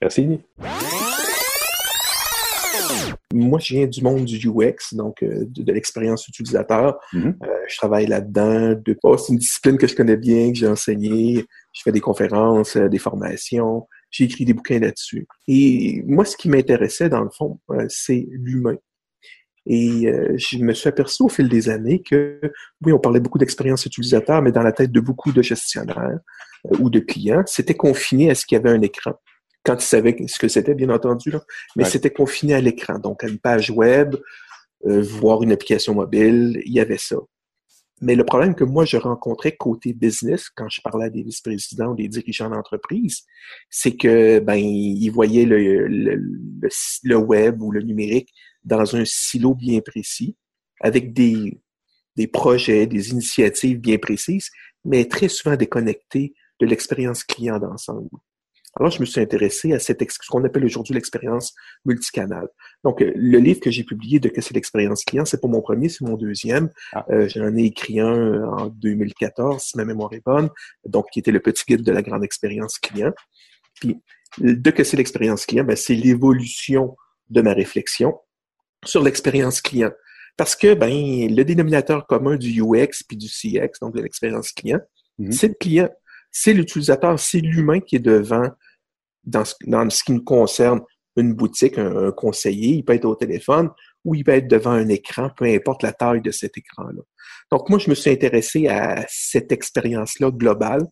[0.00, 0.40] Merci.
[3.34, 6.98] Moi, je viens du monde du UX, donc euh, de, l'expérience utilisateur.
[7.12, 7.34] Mm-hmm.
[7.42, 8.80] Euh, je travaille là-dedans.
[8.84, 11.44] De, oh, c'est une discipline que je connais bien, que j'ai enseigné.
[11.72, 13.86] Je fais des conférences, euh, des formations.
[14.10, 15.26] J'ai écrit des bouquins là-dessus.
[15.48, 18.76] Et moi, ce qui m'intéressait, dans le fond, c'est l'humain.
[19.66, 22.40] Et je me suis aperçu au fil des années que,
[22.86, 26.20] oui, on parlait beaucoup d'expérience utilisateur, mais dans la tête de beaucoup de gestionnaires
[26.78, 29.12] ou de clients, c'était confiné à ce qu'il y avait un écran
[29.68, 31.42] quand ils savaient ce que c'était, bien entendu, là.
[31.76, 32.98] mais c'était confiné à l'écran.
[32.98, 34.16] Donc, à une page web,
[34.86, 37.16] euh, voir une application mobile, il y avait ça.
[38.00, 41.88] Mais le problème que moi, je rencontrais côté business, quand je parlais à des vice-présidents
[41.88, 43.24] ou des dirigeants d'entreprise,
[43.68, 46.16] c'est que ben ils voyaient le, le,
[47.02, 48.32] le, web ou le numérique
[48.64, 50.36] dans un silo bien précis,
[50.80, 51.60] avec des,
[52.16, 54.48] des projets, des initiatives bien précises,
[54.84, 58.08] mais très souvent déconnectés de l'expérience client d'ensemble.
[58.78, 61.54] Alors, je me suis intéressé à cette, ce qu'on appelle aujourd'hui l'expérience
[61.84, 62.48] multicanale.
[62.84, 65.60] Donc, euh, le livre que j'ai publié de que c'est l'expérience client, c'est pas mon
[65.60, 66.70] premier, c'est mon deuxième.
[66.92, 67.04] Ah.
[67.10, 70.48] Euh, J'en ai écrit un en 2014, si ma mémoire est bonne,
[70.84, 73.12] donc qui était le petit guide de la grande expérience client.
[73.80, 74.00] Puis,
[74.38, 76.96] de que c'est l'expérience client, ben, c'est l'évolution
[77.30, 78.18] de ma réflexion
[78.84, 79.90] sur l'expérience client.
[80.36, 84.78] Parce que ben, le dénominateur commun du UX puis du CX, donc de l'expérience client,
[85.18, 85.32] mm-hmm.
[85.32, 85.88] c'est le client
[86.30, 88.48] c'est l'utilisateur, c'est l'humain qui est devant
[89.24, 90.80] dans ce, dans ce qui nous concerne
[91.16, 93.70] une boutique, un, conseiller, il peut être au téléphone
[94.04, 97.02] ou il peut être devant un écran, peu importe la taille de cet écran-là.
[97.50, 100.86] Donc moi, je me suis intéressé à cette expérience-là globale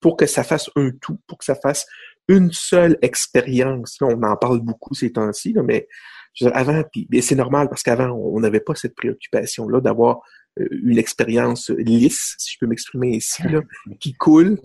[0.00, 1.86] pour que ça fasse un tout, pour que ça fasse
[2.28, 3.96] une seule expérience.
[4.00, 5.88] on en parle beaucoup ces temps-ci, mais
[6.52, 10.20] avant, puis c'est normal parce qu'avant, on n'avait pas cette préoccupation-là d'avoir
[10.56, 13.60] une expérience lisse, si je peux m'exprimer ici, là,
[14.00, 14.58] qui coule,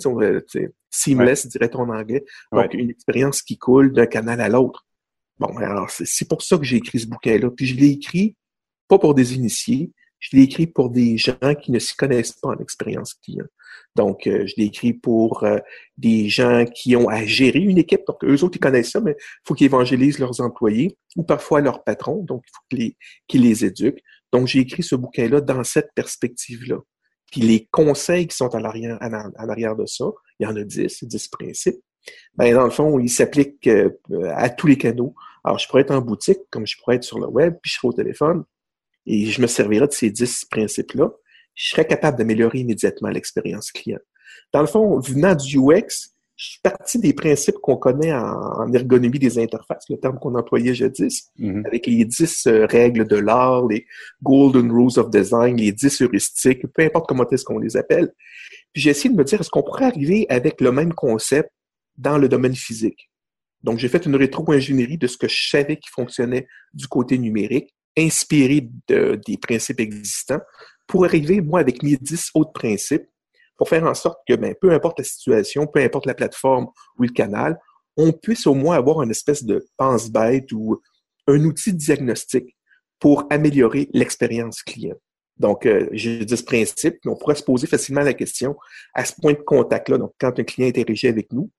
[0.90, 2.24] seamless, dirait-on en anglais.
[2.52, 4.86] Donc, une expérience qui coule d'un canal à l'autre.
[5.40, 7.50] Bon, alors, c'est pour ça que j'ai écrit ce bouquin-là.
[7.52, 8.36] Puis je l'ai écrit
[8.88, 12.50] pas pour des initiés, je l'ai écrit pour des gens qui ne s'y connaissent pas
[12.50, 13.46] en expérience client.
[13.96, 15.58] Donc, euh, je l'ai écrit pour euh,
[15.98, 18.02] des gens qui ont à gérer une équipe.
[18.08, 21.62] Donc, eux autres, ils connaissent ça, mais il faut qu'ils évangélisent leurs employés ou parfois
[21.62, 22.24] leurs patrons.
[22.24, 24.04] Donc, il faut qu'ils les, les éduquent.
[24.32, 26.78] Donc, j'ai écrit ce bouquin-là dans cette perspective-là.
[27.32, 30.06] Puis les conseils qui sont à l'arrière, à l'arrière de ça,
[30.40, 31.82] il y en a dix, dix principes.
[32.36, 33.90] Ben, dans le fond, ils s'appliquent euh,
[34.36, 35.16] à tous les canaux.
[35.44, 37.78] Alors, je pourrais être en boutique, comme je pourrais être sur le web, puis je
[37.78, 38.44] serai au téléphone,
[39.06, 41.12] et je me servirai de ces dix principes-là.
[41.54, 44.00] Je serais capable d'améliorer immédiatement l'expérience client.
[44.52, 49.20] Dans le fond, venant du UX, je suis parti des principes qu'on connaît en, ergonomie
[49.20, 51.66] des interfaces, le terme qu'on employait jadis, mm-hmm.
[51.66, 53.86] avec les dix euh, règles de l'art, les
[54.22, 58.14] golden rules of design, les dix heuristiques, peu importe comment est-ce qu'on les appelle.
[58.74, 61.50] Puis j'ai essayé de me dire, est-ce qu'on pourrait arriver avec le même concept
[61.98, 63.10] dans le domaine physique?
[63.64, 67.74] Donc, j'ai fait une rétro-ingénierie de ce que je savais qui fonctionnait du côté numérique,
[67.98, 70.42] inspiré des principes existants,
[70.86, 73.08] pour arriver, moi, avec mes dix autres principes,
[73.58, 77.04] pour faire en sorte que, ben, peu importe la situation, peu importe la plateforme ou
[77.04, 77.60] le canal,
[77.98, 80.82] on puisse au moins avoir une espèce de pense-bête ou
[81.28, 82.56] un outil de diagnostic
[83.00, 84.96] pour améliorer l'expérience client.
[85.38, 88.56] Donc, euh, j'ai dit ce principe, on pourrait se poser facilement la question
[88.94, 91.50] à ce point de contact-là, donc quand un client est érigé avec nous,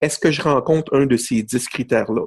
[0.00, 2.26] est-ce que je rencontre un de ces dix critères-là?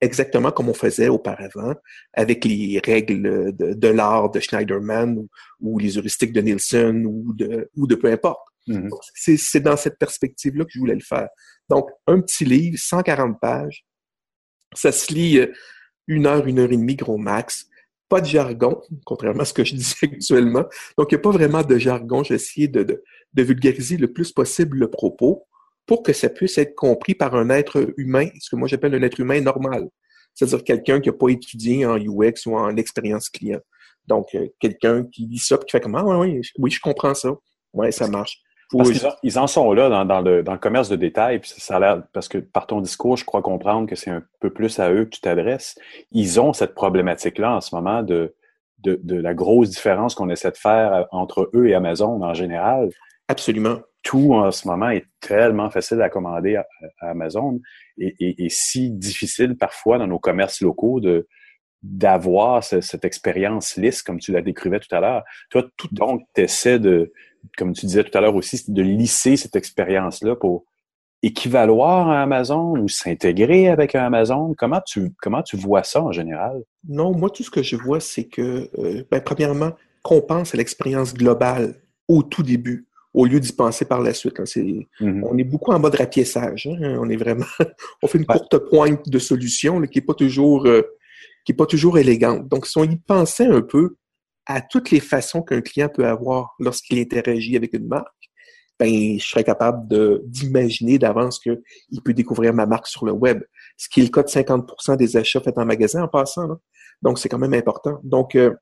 [0.00, 1.74] Exactement comme on faisait auparavant
[2.12, 5.26] avec les règles de, l'art de Schneiderman
[5.60, 8.46] ou, les heuristiques de Nielsen ou de, ou de peu importe.
[8.68, 9.36] Mm-hmm.
[9.36, 11.28] C'est dans cette perspective-là que je voulais le faire.
[11.68, 13.84] Donc, un petit livre, 140 pages,
[14.74, 15.52] ça se lit euh,
[16.06, 17.66] une heure, une heure et demie, gros max.
[18.08, 20.64] Pas de jargon, contrairement à ce que je dis actuellement.
[20.96, 22.22] Donc, il n'y a pas vraiment de jargon.
[22.22, 25.46] J'ai essayé de, de, vulgariser le plus possible le propos
[25.88, 29.02] pour que ça puisse être compris par un être humain, ce que moi j'appelle un
[29.02, 29.88] être humain normal.
[30.34, 33.58] C'est-à-dire quelqu'un qui n'a pas étudié en UX ou en expérience client.
[34.06, 36.80] Donc, euh, quelqu'un qui lit ça et qui fait comme Ah, oui, oui, oui, je
[36.80, 37.30] comprends ça.
[37.72, 38.40] Oui, ça marche.
[38.70, 41.50] Parce qu'ils ils en sont là dans, dans, le, dans, le, commerce de détail, puis
[41.56, 44.78] ça a parce que par ton discours, je crois comprendre que c'est un peu plus
[44.78, 45.78] à eux que tu t'adresses.
[46.12, 48.34] Ils ont cette problématique-là en ce moment de,
[48.80, 52.90] de, de la grosse différence qu'on essaie de faire entre eux et Amazon en général.
[53.28, 53.78] Absolument.
[54.02, 56.66] Tout en ce moment est tellement facile à commander à,
[57.00, 57.60] Amazon
[57.98, 61.26] et, et, et, si difficile parfois dans nos commerces locaux de
[61.82, 65.22] d'avoir cette expérience lisse, comme tu la décrivais tout à l'heure.
[65.50, 67.12] Toi, tout donc, tu essaies de,
[67.56, 70.64] comme tu disais tout à l'heure aussi, de lisser cette expérience-là pour
[71.22, 74.54] équivaloir à Amazon ou s'intégrer avec Amazon?
[74.56, 76.62] Comment tu, comment tu vois ça en général?
[76.88, 79.72] Non, moi, tout ce que je vois, c'est que, euh, ben, premièrement,
[80.02, 81.74] qu'on pense à l'expérience globale
[82.08, 84.38] au tout début, au lieu d'y penser par la suite.
[84.38, 85.22] Mm-hmm.
[85.24, 86.66] On est beaucoup en mode rapiessage.
[86.66, 86.98] Hein.
[87.00, 87.46] On est vraiment,
[88.02, 90.82] on fait une courte pointe de solution qui n'est pas toujours, euh,
[91.44, 92.48] qui est pas toujours élégante.
[92.48, 93.96] Donc, si on y pensait un peu,
[94.46, 98.14] à toutes les façons qu'un client peut avoir lorsqu'il interagit avec une marque,
[98.78, 99.88] ben, je serais capable
[100.24, 103.42] d'imaginer d'avance qu'il peut découvrir ma marque sur le web,
[103.76, 106.48] ce qui est le cas de 50% des achats faits en magasin en passant.
[107.02, 108.00] Donc, c'est quand même important.
[108.04, 108.54] Donc, euh,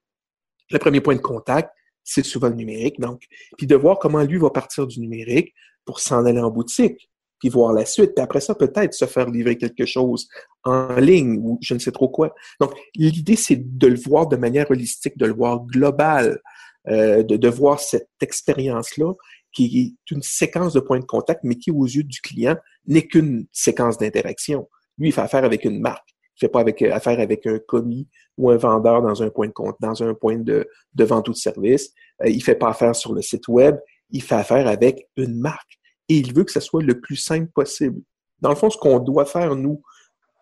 [0.70, 1.70] le premier point de contact,
[2.06, 2.98] c'est souvent le numérique.
[3.00, 3.24] Donc,
[3.58, 5.52] puis de voir comment lui va partir du numérique
[5.84, 8.14] pour s'en aller en boutique puis voir la suite.
[8.14, 10.26] Puis après ça, peut-être se faire livrer quelque chose
[10.64, 12.34] en ligne ou je ne sais trop quoi.
[12.60, 16.40] Donc, l'idée, c'est de le voir de manière holistique, de le voir global,
[16.88, 19.12] euh, de, de voir cette expérience-là
[19.52, 23.06] qui est une séquence de points de contact, mais qui, aux yeux du client, n'est
[23.06, 24.68] qu'une séquence d'interaction.
[24.98, 26.15] Lui, il fait affaire avec une marque.
[26.36, 29.52] Il fait pas avec, affaire avec un commis ou un vendeur dans un point de
[29.52, 30.68] compte, dans un point de,
[30.98, 31.92] vente ou de service.
[32.22, 33.76] Euh, il fait pas affaire sur le site web.
[34.10, 35.78] Il fait affaire avec une marque
[36.08, 38.00] et il veut que ça soit le plus simple possible.
[38.40, 39.82] Dans le fond, ce qu'on doit faire, nous,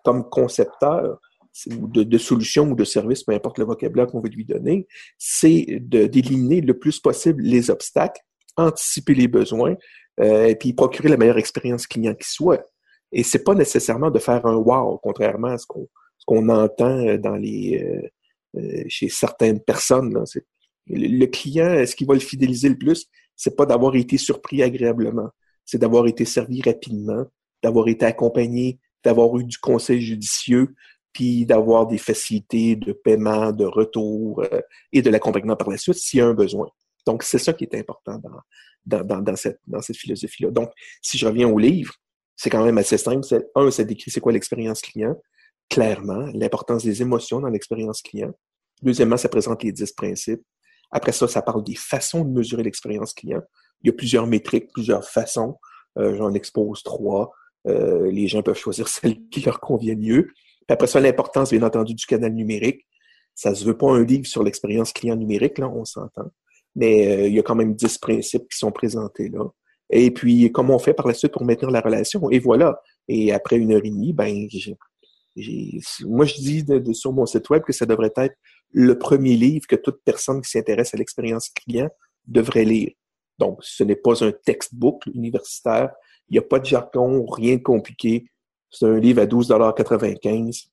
[0.04, 1.18] comme concepteurs
[1.66, 4.86] de, de solutions ou de services, peu importe le vocabulaire qu'on veut lui donner,
[5.16, 8.20] c'est d'éliminer le plus possible les obstacles,
[8.56, 9.76] anticiper les besoins,
[10.20, 12.64] euh, et puis procurer la meilleure expérience client qui soit.
[13.14, 15.88] Et c'est pas nécessairement de faire un wow, contrairement à ce qu'on
[16.18, 20.12] ce qu'on entend dans les euh, euh chez certaines personnes.
[20.12, 20.24] Là.
[20.86, 24.62] Le, le client, ce qui va le fidéliser le plus, c'est pas d'avoir été surpris
[24.62, 25.30] agréablement
[25.64, 27.24] c'est d'avoir été servi rapidement,
[27.62, 30.74] d'avoir été accompagné, d'avoir eu du conseil judicieux,
[31.12, 34.60] puis d'avoir des facilités de paiement, de retour euh,
[34.92, 36.68] et de l'accompagnement par la suite s'il y a un besoin.
[37.06, 38.18] Donc, c'est ça qui est important
[38.86, 40.50] dans, dans, dans, cette, dans cette philosophie-là.
[40.50, 40.70] Donc,
[41.02, 41.94] si je reviens au livre,
[42.36, 43.26] c'est quand même assez simple.
[43.54, 45.16] Un, ça décrit c'est quoi l'expérience client,
[45.68, 48.32] clairement, l'importance des émotions dans l'expérience client.
[48.82, 50.42] Deuxièmement, ça présente les dix principes.
[50.90, 53.42] Après ça, ça parle des façons de mesurer l'expérience client.
[53.82, 55.58] Il y a plusieurs métriques, plusieurs façons.
[55.98, 57.32] Euh, J'en expose trois.
[57.66, 60.24] Euh, les gens peuvent choisir celle qui leur convient mieux.
[60.66, 62.86] Puis après ça, l'importance, bien entendu, du canal numérique.
[63.34, 66.30] Ça se veut pas un livre sur l'expérience client numérique, là, on s'entend.
[66.76, 69.44] Mais euh, il y a quand même dix principes qui sont présentés là.
[69.90, 72.30] Et puis, comment on fait par la suite pour maintenir la relation?
[72.30, 72.80] Et voilà.
[73.08, 74.48] Et après une heure et demie, ben,
[76.02, 78.36] moi, je dis de, sur mon site web que ça devrait être
[78.70, 81.88] le premier livre que toute personne qui s'intéresse à l'expérience client
[82.26, 82.92] devrait lire.
[83.38, 85.90] Donc, ce n'est pas un textbook universitaire.
[86.28, 88.26] Il n'y a pas de jargon, rien de compliqué.
[88.70, 90.68] C'est un livre à 12,95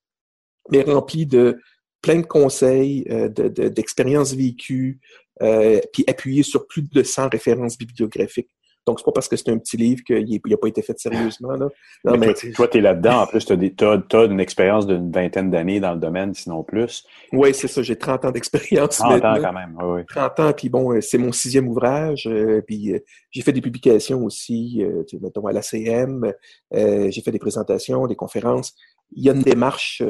[0.70, 1.59] mais rempli de
[2.01, 4.99] plein de conseils, euh, d'expériences vécues,
[5.41, 8.49] euh, puis appuyé sur plus de 100 références bibliographiques.
[8.88, 11.52] Donc, c'est pas parce que c'est un petit livre qu'il n'a pas été fait sérieusement.
[11.52, 11.70] Là.
[12.04, 13.22] Non, mais, toi, tu es là-dedans.
[13.22, 17.06] En plus, tu as, une expérience d'une vingtaine d'années dans le domaine, sinon plus.
[17.32, 17.84] Oui, c'est ça.
[17.84, 18.98] J'ai 30 ans d'expérience.
[18.98, 20.02] 30 ans quand même, oui.
[20.08, 22.28] 30 ans, puis bon, euh, c'est mon sixième ouvrage.
[22.28, 24.84] Euh, puis euh, j'ai fait des publications aussi,
[25.22, 26.34] mettons, à l'ACM.
[26.72, 28.74] j'ai fait des présentations, des conférences.
[29.14, 30.02] Il y a une démarche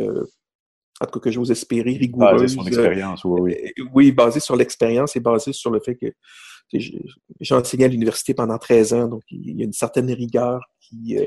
[1.01, 2.41] en tout cas que j'ose espérer, rigoureuse.
[2.41, 3.73] Basée sur l'expérience, oui, oui.
[3.93, 6.13] oui, basée sur l'expérience et basée sur le fait que
[6.73, 11.17] j'ai enseigné à l'université pendant 13 ans, donc il y a une certaine rigueur qui
[11.17, 11.25] euh,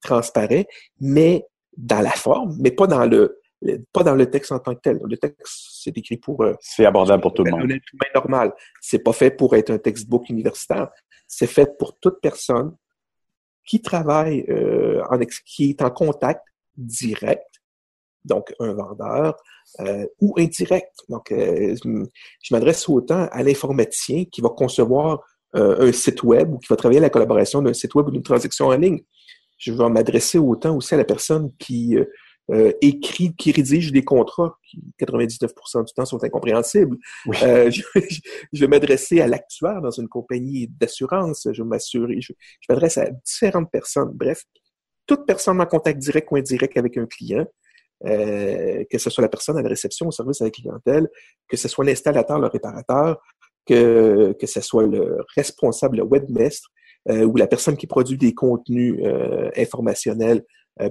[0.00, 0.66] transparaît,
[1.00, 1.44] mais
[1.76, 3.38] dans la forme, mais pas dans le
[3.92, 5.00] pas dans le texte en tant que tel.
[5.04, 6.42] Le texte, c'est écrit pour...
[6.42, 7.60] Euh, c'est abordable pour tout le monde.
[7.62, 8.52] Un être humain normal.
[8.80, 10.90] C'est pas fait pour être un textbook universitaire.
[11.28, 12.74] C'est fait pour toute personne
[13.64, 16.42] qui travaille, euh, en qui est en contact
[16.76, 17.51] direct
[18.24, 19.36] donc un vendeur,
[19.80, 20.92] euh, ou indirect.
[21.08, 25.20] Donc, euh, je m'adresse autant à l'informaticien qui va concevoir
[25.56, 28.10] euh, un site web ou qui va travailler à la collaboration d'un site web ou
[28.10, 29.00] d'une transaction en ligne.
[29.58, 31.96] Je vais m'adresser autant aussi à la personne qui
[32.80, 36.98] écrit, qui rédige des contrats, qui 99% du temps sont incompréhensibles.
[37.26, 41.46] je, vais m'adresser à l'actuaire dans une compagnie d'assurance.
[41.50, 42.32] Je vais m'assurer, je
[42.68, 44.10] m'adresse à différentes personnes.
[44.12, 44.42] Bref,
[45.06, 47.46] toute personne en contact direct ou indirect avec un client
[48.06, 51.08] euh, que ce soit la personne à la réception, au service à la clientèle,
[51.48, 53.20] que ce soit l'installateur, le réparateur,
[53.66, 56.68] que, que ce soit le responsable, le webmestre,
[57.08, 60.44] euh, ou la personne qui produit des contenus euh, informationnels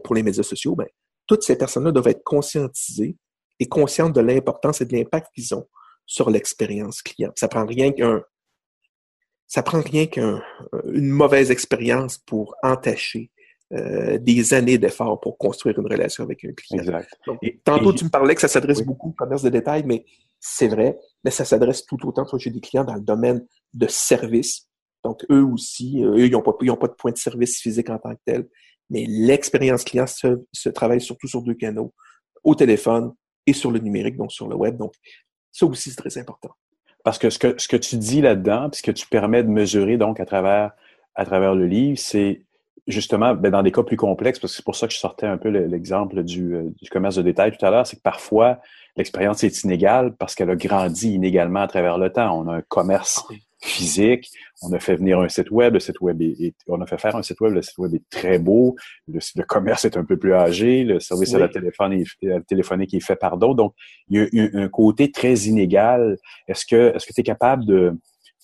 [0.03, 0.86] pour les médias sociaux, ben,
[1.26, 3.18] toutes ces personnes-là doivent être conscientisées
[3.59, 5.68] et conscientes de l'importance et de l'impact qu'ils ont
[6.05, 7.32] sur l'expérience client.
[7.36, 8.22] Ça prend rien qu'un
[9.47, 10.39] ça prend rien qu'une
[11.09, 13.32] mauvaise expérience pour entacher
[13.74, 16.84] euh, des années d'efforts pour construire une relation avec un client.
[16.84, 17.09] Exact.
[17.63, 20.05] tantôt, tu me parlais que ça s'adresse beaucoup au commerce de détail, mais
[20.39, 22.26] c'est vrai, mais ça s'adresse tout autant.
[22.26, 24.67] Toi, j'ai des clients dans le domaine de service.
[25.03, 27.97] Donc, eux aussi, euh, eux, ils n'ont pas, pas de point de service physique en
[27.97, 28.47] tant que tel.
[28.89, 31.93] Mais l'expérience client se, se travaille surtout sur deux canaux,
[32.43, 33.13] au téléphone
[33.47, 34.76] et sur le numérique, donc sur le web.
[34.78, 34.93] Donc,
[35.51, 36.51] ça aussi, c'est très important.
[37.03, 39.49] Parce que ce que, ce que tu dis là-dedans, puis ce que tu permets de
[39.49, 40.72] mesurer donc à travers,
[41.15, 42.43] à travers le livre, c'est
[42.88, 45.27] justement, ben, dans des cas plus complexes, parce que c'est pour ça que je sortais
[45.27, 48.59] un peu l'exemple du, euh, du, commerce de détail tout à l'heure, c'est que parfois,
[48.97, 52.39] l'expérience est inégale parce qu'elle a grandi inégalement à travers le temps.
[52.39, 53.23] On a un commerce
[53.63, 54.29] physique,
[54.63, 57.15] on a fait venir un site web, le site web est, on a fait faire
[57.15, 58.75] un site web, le site web est très beau,
[59.07, 62.93] le, le commerce est un peu plus âgé, le service à la téléphone est, téléphonique
[62.95, 63.55] est fait par d'autres.
[63.55, 63.75] Donc,
[64.09, 66.17] il y a un, un côté très inégal.
[66.47, 67.93] Est-ce que est-ce que tu es capable de,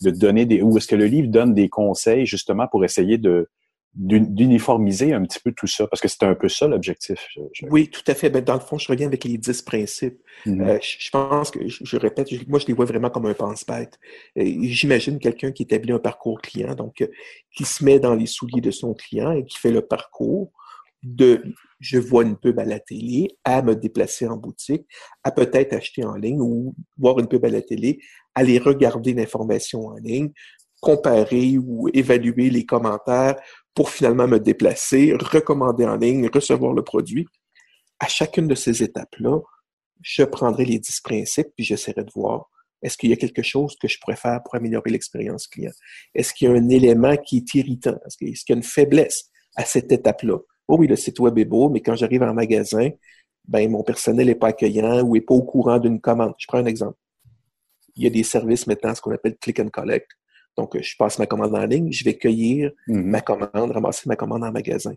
[0.01, 3.49] de donner des ou est-ce que le livre donne des conseils justement pour essayer de
[3.93, 7.27] d'uniformiser un petit peu tout ça, parce que c'est un peu ça l'objectif.
[7.63, 8.29] Oui, tout à fait.
[8.29, 10.19] Ben, dans le fond, je reviens avec les dix principes.
[10.45, 10.69] Mm-hmm.
[10.69, 13.97] Euh, je pense que, je, répète, moi, je les vois vraiment comme un pense-bête.
[14.35, 17.07] J'imagine quelqu'un qui établit un parcours client, donc euh,
[17.55, 20.51] qui se met dans les souliers de son client et qui fait le parcours
[21.03, 21.41] de
[21.79, 24.87] je vois une pub à la télé, à me déplacer en boutique,
[25.23, 27.99] à peut-être acheter en ligne ou voir une pub à la télé,
[28.35, 30.31] aller regarder l'information en ligne,
[30.81, 33.39] comparer ou évaluer les commentaires,
[33.77, 37.27] pour finalement me déplacer, recommander en ligne, recevoir le produit.
[37.99, 39.39] À chacune de ces étapes-là,
[40.01, 42.49] je prendrai les dix principes puis j'essaierai de voir
[42.81, 45.69] est-ce qu'il y a quelque chose que je pourrais faire pour améliorer l'expérience client?
[46.15, 47.95] Est-ce qu'il y a un élément qui est irritant?
[48.07, 50.39] Est-ce qu'il y a une faiblesse à cette étape-là?
[50.67, 52.89] Oh oui, le site web est beau, mais quand j'arrive en magasin,
[53.47, 56.33] ben, mon personnel n'est pas accueillant ou n'est pas au courant d'une commande.
[56.39, 56.97] Je prends un exemple.
[57.95, 60.07] Il y a des services maintenant, ce qu'on appelle click and collect.
[60.57, 63.03] Donc, je passe ma commande en ligne, je vais cueillir mhm.
[63.03, 64.93] ma commande, ramasser ma commande en magasin.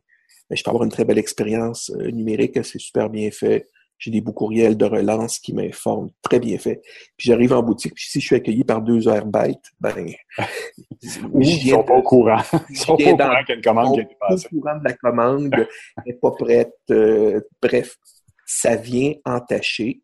[0.48, 3.68] Mais je peux avoir une très belle expérience euh, numérique, c'est super bien fait.
[3.98, 6.80] J'ai des beaux courriels de relance qui m'informent, très bien fait.
[7.18, 10.10] Puis j'arrive en boutique, puis si je suis accueilli par deux heures bêtes, ben...
[11.02, 12.40] ils sont pas au courant.
[12.70, 14.48] Ils sont pas au courant qu'il y a une commande qui est passée.
[14.50, 15.66] au courant de la commande,
[16.06, 16.72] n'est pas prête.
[16.90, 17.98] Euh, bref,
[18.46, 20.00] ça vient entacher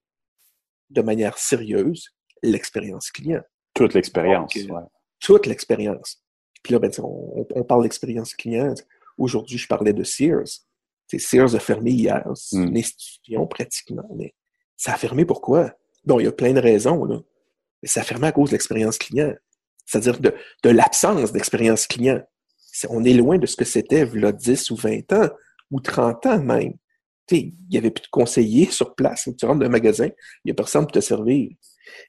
[0.90, 2.10] de manière sérieuse
[2.42, 3.42] l'expérience client.
[3.74, 4.74] Toute l'expérience, euh,
[5.20, 6.22] toute l'expérience.
[6.62, 8.74] Puis là, ben, on, on, parle d'expérience client.
[9.18, 10.48] Aujourd'hui, je parlais de Sears.
[11.08, 12.26] Sears a fermé hier.
[12.34, 12.76] C'est une hmm.
[12.76, 14.34] institution pratiquement, mais
[14.76, 15.72] ça a fermé pourquoi?
[16.04, 17.20] Bon, il y a plein de raisons, là.
[17.82, 19.32] Mais ça a fermé à cause de l'expérience client.
[19.84, 22.20] C'est-à-dire de, de l'absence d'expérience client.
[22.88, 25.28] on est loin de ce que c'était là 10 ou 20 ans,
[25.70, 26.74] ou 30 ans même.
[27.30, 29.28] il n'y avait plus de conseillers sur place.
[29.38, 31.50] Tu rentres dans un magasin, il n'y a personne pour te servir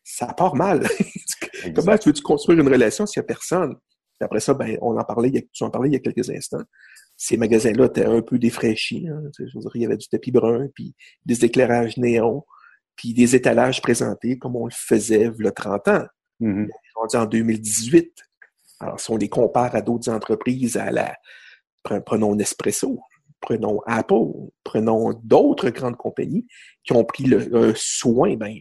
[0.03, 0.87] ça part mal.
[1.75, 3.75] Comment tu veux-tu construire une relation s'il n'y a personne?
[4.19, 6.63] après ça, ben, on en parlait, tu en parlais il y a quelques instants.
[7.15, 9.07] Ces magasins-là étaient un peu défraîchis.
[9.07, 9.21] Hein,
[9.75, 12.43] il y avait du tapis brun, puis des éclairages néons,
[12.95, 16.05] puis des étalages présentés comme on le faisait il y a 30 ans.
[16.41, 16.67] Mm-hmm.
[17.01, 18.11] On dit en 2018.
[18.79, 21.15] Alors, si on les compare à d'autres entreprises, à la
[22.05, 22.99] prenons Nespresso,
[23.39, 24.25] prenons Apple,
[24.63, 26.45] prenons d'autres grandes compagnies
[26.83, 28.55] qui ont pris le soin, ben,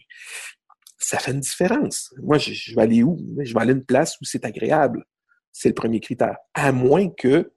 [0.99, 2.15] ça fait une différence.
[2.23, 3.19] Moi, je, vais aller où?
[3.39, 5.05] Je vais aller à une place où c'est agréable.
[5.53, 6.37] C'est le premier critère.
[6.55, 7.53] À moins que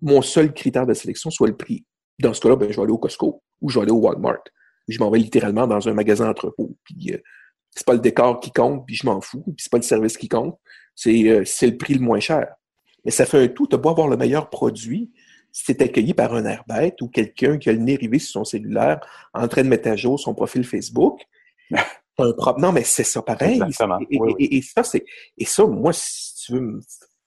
[0.00, 1.84] mon seul critère de sélection soit le prix.
[2.18, 4.42] Dans ce cas-là, ben, je vais aller au Costco ou je vais aller au Walmart.
[4.88, 6.76] Je m'en vais littéralement dans un magasin entrepôt.
[6.84, 7.18] Puis euh,
[7.74, 9.42] c'est pas le décor qui compte, puis je m'en fous.
[9.42, 10.58] Puis c'est pas le service qui compte.
[10.94, 12.48] C'est euh, le prix le moins cher.
[13.04, 13.66] Mais ça fait un tout.
[13.66, 15.10] Tu beau avoir le meilleur produit.
[15.52, 18.32] Si tu accueilli par un air bête ou quelqu'un qui a le nez rivé sur
[18.32, 19.00] son cellulaire
[19.32, 21.22] en train de mettre à jour son profil Facebook,
[22.18, 23.60] Non, mais c'est ça pareil.
[24.38, 25.04] Et, ça, c'est.
[25.36, 26.80] Et ça, moi, si tu veux,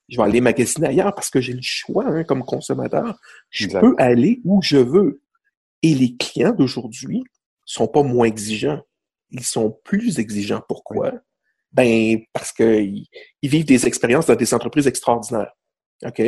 [0.09, 3.17] je vais aller magasiner ailleurs parce que j'ai le choix hein, comme consommateur.
[3.49, 5.21] Je peux aller où je veux.
[5.81, 7.23] Et les clients d'aujourd'hui
[7.65, 8.81] sont pas moins exigeants.
[9.31, 10.61] Ils sont plus exigeants.
[10.67, 11.13] Pourquoi?
[11.71, 13.07] Ben, parce qu'ils
[13.41, 15.53] ils vivent des expériences dans des entreprises extraordinaires.
[16.05, 16.21] OK?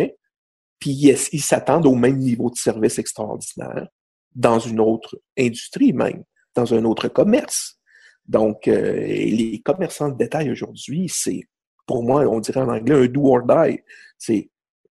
[0.80, 3.88] Puis ils s'attendent au même niveau de service extraordinaire
[4.36, 6.24] dans une autre industrie même,
[6.56, 7.80] dans un autre commerce.
[8.28, 11.42] Donc, euh, les commerçants de détail aujourd'hui, c'est,
[11.86, 13.80] pour moi, on dirait en anglais un do or die.
[14.18, 14.50] C'est,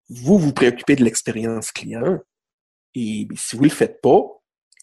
[0.10, 2.20] vous vous préoccupez de l'expérience client
[2.96, 4.22] et si vous le faites pas,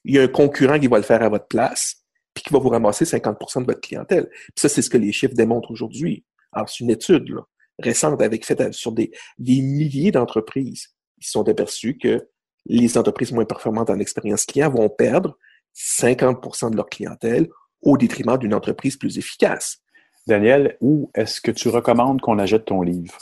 [0.05, 1.97] il y a un concurrent qui va le faire à votre place
[2.35, 4.29] puis qui va vous ramasser 50% de votre clientèle.
[4.31, 6.25] Puis ça, c'est ce que les chiffres démontrent aujourd'hui.
[6.53, 7.35] Alors, c'est une étude
[7.79, 10.95] récente avec faite sur des, milliers d'entreprises.
[11.19, 12.29] Ils sont aperçus que
[12.67, 15.37] les entreprises moins performantes en expérience client vont perdre
[15.75, 17.49] 50% de leur clientèle
[17.83, 19.79] au détriment d'une entreprise plus efficace.
[20.27, 23.17] Daniel, où est-ce que tu recommandes qu'on achète ton livre?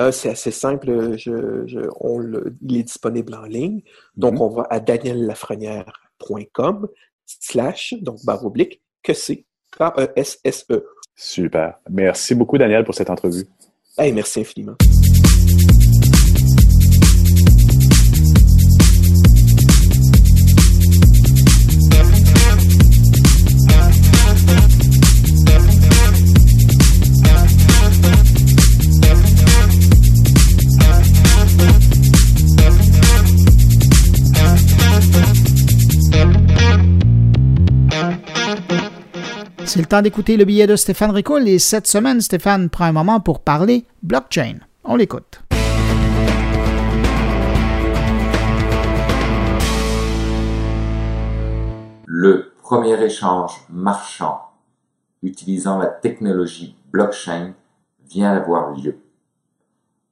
[0.00, 1.16] Euh, c'est assez simple.
[1.16, 3.82] il est disponible en ligne.
[4.16, 4.42] Donc, mhm.
[4.42, 6.88] on va à daniellafrenière.com
[7.26, 9.46] slash, donc barre oblique, que c'est
[9.78, 10.84] K-E-S-S-E.
[11.16, 11.78] Super.
[11.90, 13.46] Merci beaucoup, Daniel, pour cette entrevue.
[13.98, 14.76] merci infiniment.
[39.72, 42.92] C'est le temps d'écouter le billet de Stéphane Ricoul et cette semaine, Stéphane prend un
[42.92, 44.58] moment pour parler blockchain.
[44.84, 45.40] On l'écoute.
[52.04, 54.42] Le premier échange marchand
[55.22, 57.54] utilisant la technologie blockchain
[58.10, 58.98] vient d'avoir lieu.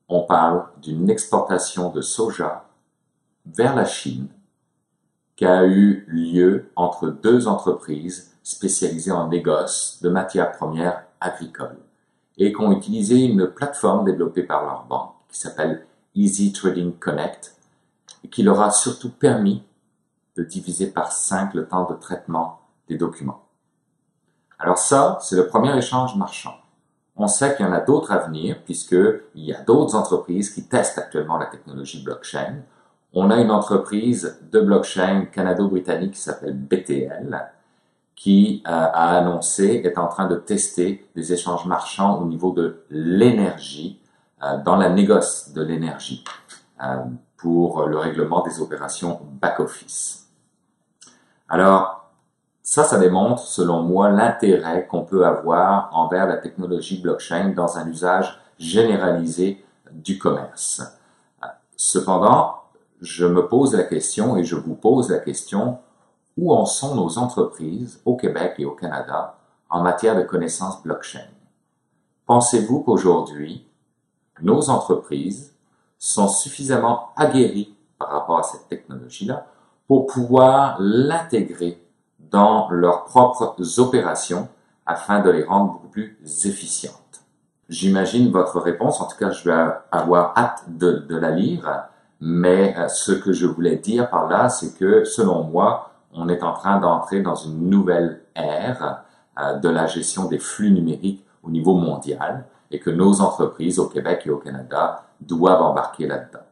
[0.08, 2.64] On parle d'une exportation de soja
[3.44, 4.28] vers la Chine
[5.36, 11.78] qui a eu lieu entre deux entreprises spécialisés en négoce de matières premières agricoles
[12.36, 17.54] et qui ont utilisé une plateforme développée par leur banque qui s'appelle Easy Trading Connect
[18.24, 19.62] et qui leur a surtout permis
[20.36, 23.44] de diviser par 5 le temps de traitement des documents.
[24.58, 26.54] Alors ça, c'est le premier échange marchand.
[27.16, 30.66] On sait qu'il y en a d'autres à venir puisqu'il y a d'autres entreprises qui
[30.66, 32.62] testent actuellement la technologie blockchain.
[33.12, 37.50] On a une entreprise de blockchain canado-britannique qui s'appelle BTL
[38.20, 42.84] qui euh, a annoncé est en train de tester des échanges marchands au niveau de
[42.90, 43.98] l'énergie,
[44.42, 46.22] euh, dans la négoce de l'énergie,
[46.84, 46.96] euh,
[47.38, 50.26] pour le règlement des opérations back-office.
[51.48, 52.10] Alors,
[52.62, 57.88] ça, ça démontre, selon moi, l'intérêt qu'on peut avoir envers la technologie blockchain dans un
[57.88, 60.82] usage généralisé du commerce.
[61.74, 62.56] Cependant,
[63.00, 65.78] je me pose la question et je vous pose la question,
[66.36, 71.26] où en sont nos entreprises au Québec et au Canada en matière de connaissances blockchain?
[72.26, 73.66] Pensez-vous qu'aujourd'hui,
[74.42, 75.54] nos entreprises
[75.98, 79.46] sont suffisamment aguerries par rapport à cette technologie-là
[79.86, 81.84] pour pouvoir l'intégrer
[82.18, 84.48] dans leurs propres opérations
[84.86, 87.22] afin de les rendre beaucoup plus efficientes?
[87.68, 91.84] J'imagine votre réponse, en tout cas je vais avoir hâte de, de la lire,
[92.20, 96.42] mais euh, ce que je voulais dire par là, c'est que selon moi, on est
[96.42, 99.04] en train d'entrer dans une nouvelle ère
[99.38, 103.88] euh, de la gestion des flux numériques au niveau mondial et que nos entreprises au
[103.88, 106.44] Québec et au Canada doivent embarquer là-dedans.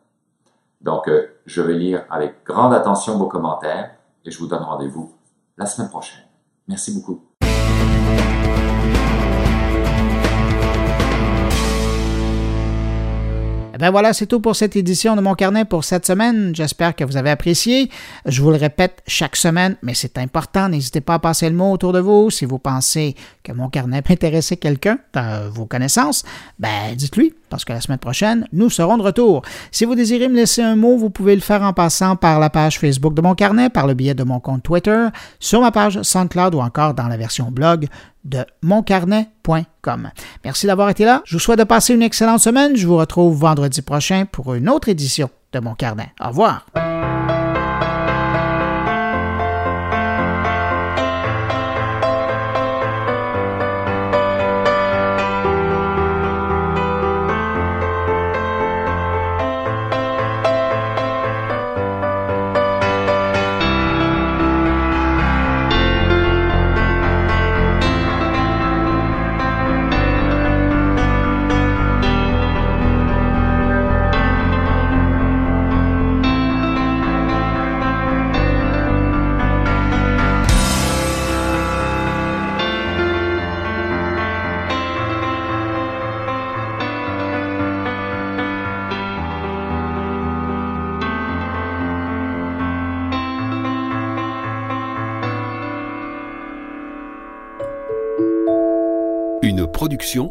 [0.81, 3.91] Donc, euh, je vais lire avec grande attention vos commentaires
[4.25, 5.13] et je vous donne rendez-vous
[5.57, 6.25] la semaine prochaine.
[6.69, 7.28] Merci beaucoup.
[13.79, 16.53] Ben voilà, c'est tout pour cette édition de mon carnet pour cette semaine.
[16.55, 17.91] J'espère que vous avez apprécié.
[18.27, 20.69] Je vous le répète chaque semaine, mais c'est important.
[20.69, 22.31] N'hésitez pas à passer le mot autour de vous.
[22.31, 23.15] Si vous pensez
[23.45, 26.25] que mon carnet peut intéresser quelqu'un dans vos connaissances,
[26.59, 29.43] ben dites-lui, parce que la semaine prochaine, nous serons de retour.
[29.71, 32.51] Si vous désirez me laisser un mot, vous pouvez le faire en passant par la
[32.51, 35.07] page Facebook de mon carnet, par le biais de mon compte Twitter,
[35.41, 37.87] sur ma page SoundCloud ou encore dans la version blog
[38.25, 40.11] de moncarnet.com.
[40.45, 41.23] Merci d'avoir été là.
[41.25, 42.77] Je vous souhaite de passer une excellente semaine.
[42.77, 46.13] Je vous retrouve vendredi prochain pour une autre édition de Mon Carnet.
[46.21, 46.67] Au revoir.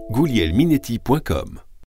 [0.09, 1.66] goulielminetti.com